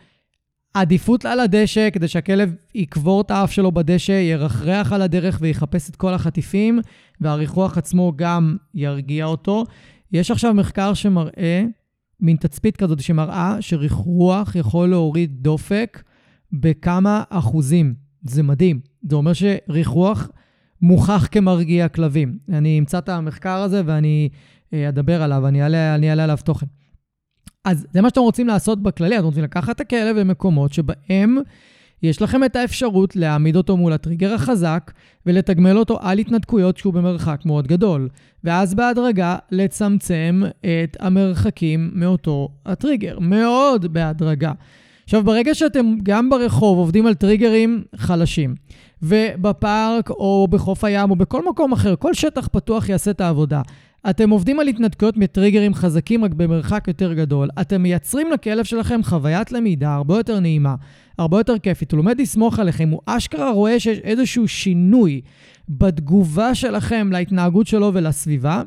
עדיפות 0.79 1.25
על 1.25 1.39
הדשא, 1.39 1.89
כדי 1.89 2.07
שהכלב 2.07 2.55
יקבור 2.75 3.21
את 3.21 3.31
האף 3.31 3.51
שלו 3.51 3.71
בדשא, 3.71 4.11
ירחרח 4.11 4.93
על 4.93 5.01
הדרך 5.01 5.37
ויחפש 5.41 5.89
את 5.89 5.95
כל 5.95 6.13
החטיפים, 6.13 6.79
והריחוח 7.21 7.77
עצמו 7.77 8.13
גם 8.15 8.57
ירגיע 8.73 9.25
אותו. 9.25 9.63
יש 10.11 10.31
עכשיו 10.31 10.53
מחקר 10.53 10.93
שמראה, 10.93 11.63
מין 12.19 12.37
תצפית 12.37 12.77
כזאת 12.77 12.99
שמראה 12.99 13.57
שריחוח 13.59 14.55
יכול 14.55 14.89
להוריד 14.89 15.31
דופק 15.43 16.03
בכמה 16.51 17.23
אחוזים. 17.29 17.93
זה 18.21 18.43
מדהים. 18.43 18.79
זה 19.09 19.15
אומר 19.15 19.31
שריחוח 19.33 20.29
מוכח 20.81 21.27
כמרגיע 21.31 21.87
כלבים. 21.87 22.37
אני 22.49 22.79
אמצא 22.79 22.97
את 22.97 23.09
המחקר 23.09 23.57
הזה 23.57 23.81
ואני 23.85 24.29
אה, 24.73 24.89
אדבר 24.89 25.21
עליו, 25.21 25.47
אני 25.47 25.63
אעלה, 25.63 26.23
עליו 26.23 26.37
תוכן. 26.43 26.65
אז 27.67 27.85
זה 27.93 28.01
מה 28.01 28.09
שאתם 28.09 28.21
רוצים 28.21 28.47
לעשות 28.47 28.83
בכללי, 28.83 29.17
אתם 29.17 29.25
רוצים 29.25 29.43
לקחת 29.43 29.75
את 29.75 29.81
הכלב 29.81 30.15
למקומות 30.15 30.73
שבהם 30.73 31.37
יש 32.03 32.21
לכם 32.21 32.43
את 32.43 32.55
האפשרות 32.55 33.15
להעמיד 33.15 33.55
אותו 33.55 33.77
מול 33.77 33.93
הטריגר 33.93 34.33
החזק 34.33 34.91
ולתגמל 35.25 35.77
אותו 35.77 35.97
על 36.01 36.19
התנתקויות 36.19 36.75
כשהוא 36.75 36.93
במרחק 36.93 37.41
מאוד 37.45 37.67
גדול. 37.67 38.09
ואז 38.43 38.75
בהדרגה 38.75 39.37
לצמצם 39.51 40.41
את 40.61 40.97
המרחקים 40.99 41.91
מאותו 41.93 42.49
הטריגר. 42.65 43.19
מאוד 43.19 43.93
בהדרגה. 43.93 44.51
עכשיו, 45.03 45.23
ברגע 45.23 45.55
שאתם 45.55 45.95
גם 46.03 46.29
ברחוב 46.29 46.77
עובדים 46.77 47.07
על 47.07 47.13
טריגרים 47.13 47.83
חלשים, 47.95 48.55
ובפארק 49.01 50.09
או 50.09 50.47
בחוף 50.49 50.83
הים 50.83 51.11
או 51.11 51.15
בכל 51.15 51.49
מקום 51.49 51.71
אחר, 51.71 51.95
כל 51.99 52.13
שטח 52.13 52.47
פתוח 52.51 52.89
יעשה 52.89 53.11
את 53.11 53.21
העבודה. 53.21 53.61
אתם 54.09 54.29
עובדים 54.29 54.59
על 54.59 54.67
התנתקויות 54.67 55.17
מטריגרים 55.17 55.73
חזקים 55.73 56.25
רק 56.25 56.31
במרחק 56.31 56.83
יותר 56.87 57.13
גדול. 57.13 57.49
אתם 57.61 57.81
מייצרים 57.81 58.31
לכלב 58.31 58.65
שלכם 58.65 59.03
חוויית 59.03 59.51
למידה 59.51 59.93
הרבה 59.93 60.17
יותר 60.17 60.39
נעימה, 60.39 60.75
הרבה 61.17 61.39
יותר 61.39 61.59
כיפית. 61.59 61.91
הוא 61.91 61.97
לומד 61.97 62.21
לסמוך 62.21 62.59
עליכם, 62.59 62.89
הוא 62.89 63.01
אשכרה 63.05 63.51
רואה 63.51 63.79
שיש 63.79 63.99
איזשהו 63.99 64.47
שינוי 64.47 65.21
בתגובה 65.69 66.55
שלכם 66.55 67.11
להתנהגות 67.11 67.67
שלו 67.67 67.91
ולסביבה, 67.93 68.61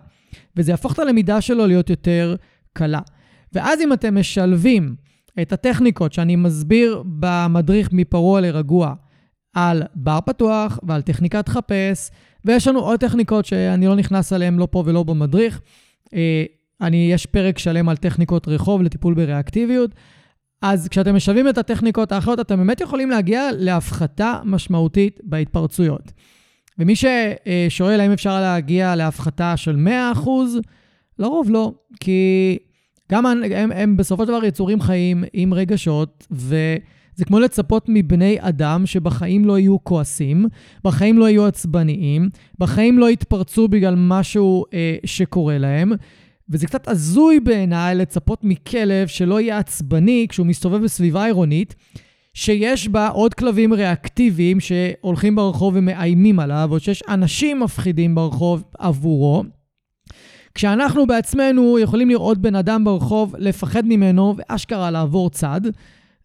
וזה 0.57 0.73
יהפוך 0.73 0.93
את 0.93 0.99
הלמידה 0.99 1.41
שלו 1.41 1.67
להיות 1.67 1.91
יותר 1.91 2.37
קלה. 2.73 3.01
ואז 3.53 3.81
אם 3.81 3.93
אתם 3.93 4.19
משלבים 4.19 4.95
את 5.43 5.53
הטכניקות 5.53 6.13
שאני 6.13 6.37
מסביר 6.37 7.03
במדריך 7.07 7.89
מפרוע 7.93 8.41
לרגוע, 8.41 8.95
על 9.55 9.83
בר 9.95 10.19
פתוח 10.27 10.79
ועל 10.83 11.03
טכניקת 11.03 11.49
חפש, 11.49 12.11
ויש 12.45 12.69
לנו 12.69 12.81
עוד 12.81 13.01
טכניקות 13.01 13.45
שאני 13.45 13.87
לא 13.87 13.97
נכנס 13.97 14.33
אליהן 14.33 14.57
לא 14.57 14.69
פה 14.71 14.83
ולא 14.87 15.03
במדריך. 15.03 15.61
אה, 16.15 16.45
אני, 16.81 17.13
יש 17.13 17.27
פרק 17.27 17.59
שלם 17.59 17.89
על 17.89 17.97
טכניקות 17.97 18.49
רחוב 18.49 18.83
לטיפול 18.83 19.15
בריאקטיביות. 19.15 19.91
אז 20.63 20.89
כשאתם 20.89 21.17
משלבים 21.17 21.49
את 21.49 21.59
הטכניקות 21.59 22.13
האחרות, 22.13 22.41
אתם 22.41 22.57
באמת 22.57 22.81
יכולים 22.81 23.11
להגיע 23.11 23.49
להפחתה 23.59 24.41
משמעותית 24.45 25.21
בהתפרצויות. 25.23 26.13
ומי 26.79 26.95
ששואל 26.97 28.01
האם 28.01 28.13
אפשר 28.13 28.41
להגיע 28.41 28.97
להפחתה 28.97 29.57
של 29.57 29.87
100%, 30.17 30.29
לרוב 31.19 31.51
לא, 31.51 31.73
כי 32.01 32.59
גם 33.13 33.27
הם, 33.27 33.73
הם 33.73 33.97
בסופו 33.97 34.23
של 34.23 34.29
דבר 34.29 34.45
יצורים 34.45 34.81
חיים 34.81 35.25
עם 35.33 35.55
רגשות, 35.55 36.27
ו... 36.33 36.57
זה 37.15 37.25
כמו 37.25 37.41
לצפות 37.41 37.85
מבני 37.89 38.37
אדם 38.41 38.87
שבחיים 38.87 39.45
לא 39.45 39.59
יהיו 39.59 39.85
כועסים, 39.85 40.47
בחיים 40.85 41.19
לא 41.19 41.29
יהיו 41.29 41.47
עצבניים, 41.47 42.29
בחיים 42.59 42.99
לא 42.99 43.11
יתפרצו 43.11 43.69
בגלל 43.69 43.95
משהו 43.97 44.65
אה, 44.75 44.97
שקורה 45.05 45.59
להם. 45.59 45.93
וזה 46.51 46.67
קצת 46.67 46.89
הזוי 46.89 47.41
בעיניי 47.41 47.95
לצפות 47.95 48.41
מכלב 48.43 49.09
שלא 49.09 49.41
יהיה 49.41 49.59
עצבני 49.59 50.27
כשהוא 50.29 50.47
מסתובב 50.47 50.83
בסביבה 50.83 51.25
עירונית, 51.25 51.75
שיש 52.35 52.89
בה 52.89 53.09
עוד 53.09 53.35
כלבים 53.35 53.73
ריאקטיביים 53.73 54.61
שהולכים 54.61 55.37
ברחוב 55.37 55.75
ומאיימים 55.77 56.41
עליו, 56.41 56.69
או 56.73 56.81
שיש 56.81 57.03
אנשים 57.09 57.61
מפחידים 57.61 58.15
ברחוב 58.15 58.65
עבורו. 58.79 59.45
כשאנחנו 60.55 61.07
בעצמנו 61.07 61.79
יכולים 61.79 62.09
לראות 62.09 62.39
בן 62.39 62.55
אדם 62.55 62.85
ברחוב, 62.85 63.35
לפחד 63.39 63.87
ממנו 63.87 64.35
ואשכרה 64.37 64.91
לעבור 64.91 65.31
צד. 65.31 65.61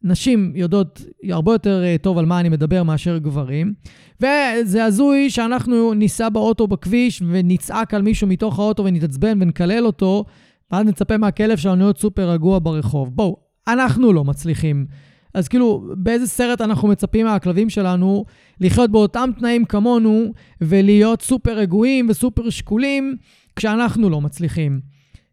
נשים 0.06 0.52
יודעות 0.56 1.02
הרבה 1.30 1.52
יותר 1.52 1.84
אה, 1.84 1.96
טוב 2.02 2.18
על 2.18 2.26
מה 2.26 2.40
אני 2.40 2.50
מדבר 2.50 2.84
מאשר 2.84 3.18
גברים. 3.18 3.74
וזה 4.22 4.86
הזוי 4.86 5.30
שאנחנו 5.30 5.94
ניסע 5.94 6.30
באוטו 6.30 6.68
בכביש 6.68 7.24
ונצעק 7.28 7.94
על 7.94 8.02
מישהו 8.02 8.28
מתוך 8.28 8.60
האוטו 8.60 8.86
ונתעצבן 8.86 9.42
ונקלל 9.42 9.86
אותו, 9.86 10.26
ואז 10.72 10.86
נצפה 10.86 11.18
מהכלב 11.18 11.58
שלנו 11.58 11.76
להיות 11.76 11.98
סופר 11.98 12.30
רגוע 12.30 12.60
ברחוב. 12.64 13.16
בואו, 13.16 13.38
אנחנו 13.68 14.14
לא 14.14 14.24
מצליחים. 14.24 14.86
אז 15.34 15.48
כאילו, 15.48 15.94
באיזה 15.98 16.28
סרט 16.28 16.62
אנחנו 16.62 16.88
מצפים 16.88 17.26
מהכלבים 17.26 17.70
שלנו 17.70 18.26
לחיות 18.62 18.92
באותם 18.92 19.30
תנאים 19.40 19.66
כמונו 19.66 20.34
ולהיות 20.62 21.22
סופר 21.22 21.58
רגועים 21.58 22.08
וסופר 22.10 22.50
שקולים 22.50 23.16
כשאנחנו 23.56 24.10
לא 24.10 24.22
מצליחים? 24.22 24.80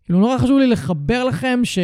כאילו, 0.05 0.21
נורא 0.21 0.39
חשוב 0.39 0.59
לי 0.59 0.67
לחבר 0.67 1.25
לכם 1.25 1.61
ש... 1.65 1.79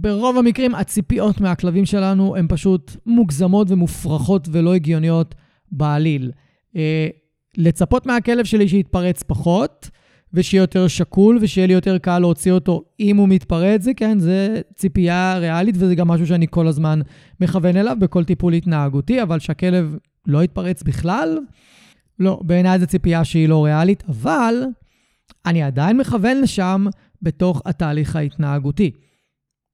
ברוב 0.00 0.38
המקרים 0.38 0.74
הציפיות 0.74 1.40
מהכלבים 1.40 1.86
שלנו 1.86 2.36
הן 2.36 2.46
פשוט 2.48 2.96
מוגזמות 3.06 3.70
ומופרכות 3.70 4.48
ולא 4.52 4.74
הגיוניות 4.74 5.34
בעליל. 5.72 6.32
אה, 6.76 7.08
לצפות 7.56 8.06
מהכלב 8.06 8.44
שלי 8.44 8.68
שיתפרץ 8.68 9.22
פחות, 9.22 9.90
ושיהיה 10.34 10.60
יותר 10.60 10.88
שקול, 10.88 11.38
ושיהיה 11.40 11.66
לי 11.66 11.72
יותר 11.72 11.98
קל 11.98 12.18
להוציא 12.18 12.52
אותו 12.52 12.84
אם 13.00 13.16
הוא 13.16 13.28
מתפרץ, 13.28 13.82
זה 13.82 13.94
כן, 13.94 14.18
זה 14.18 14.60
ציפייה 14.74 15.38
ריאלית, 15.38 15.74
וזה 15.78 15.94
גם 15.94 16.08
משהו 16.08 16.26
שאני 16.26 16.46
כל 16.50 16.66
הזמן 16.66 17.00
מכוון 17.40 17.76
אליו 17.76 17.96
בכל 18.00 18.24
טיפול 18.24 18.52
התנהגותי, 18.52 19.22
אבל 19.22 19.38
שהכלב 19.38 19.96
לא 20.26 20.44
יתפרץ 20.44 20.82
בכלל, 20.82 21.38
לא, 22.18 22.40
בעיניי 22.42 22.78
זו 22.78 22.86
ציפייה 22.86 23.24
שהיא 23.24 23.48
לא 23.48 23.64
ריאלית, 23.64 24.04
אבל 24.08 24.54
אני 25.46 25.62
עדיין 25.62 25.96
מכוון 25.96 26.40
לשם 26.40 26.86
בתוך 27.22 27.62
התהליך 27.66 28.16
ההתנהגותי. 28.16 28.90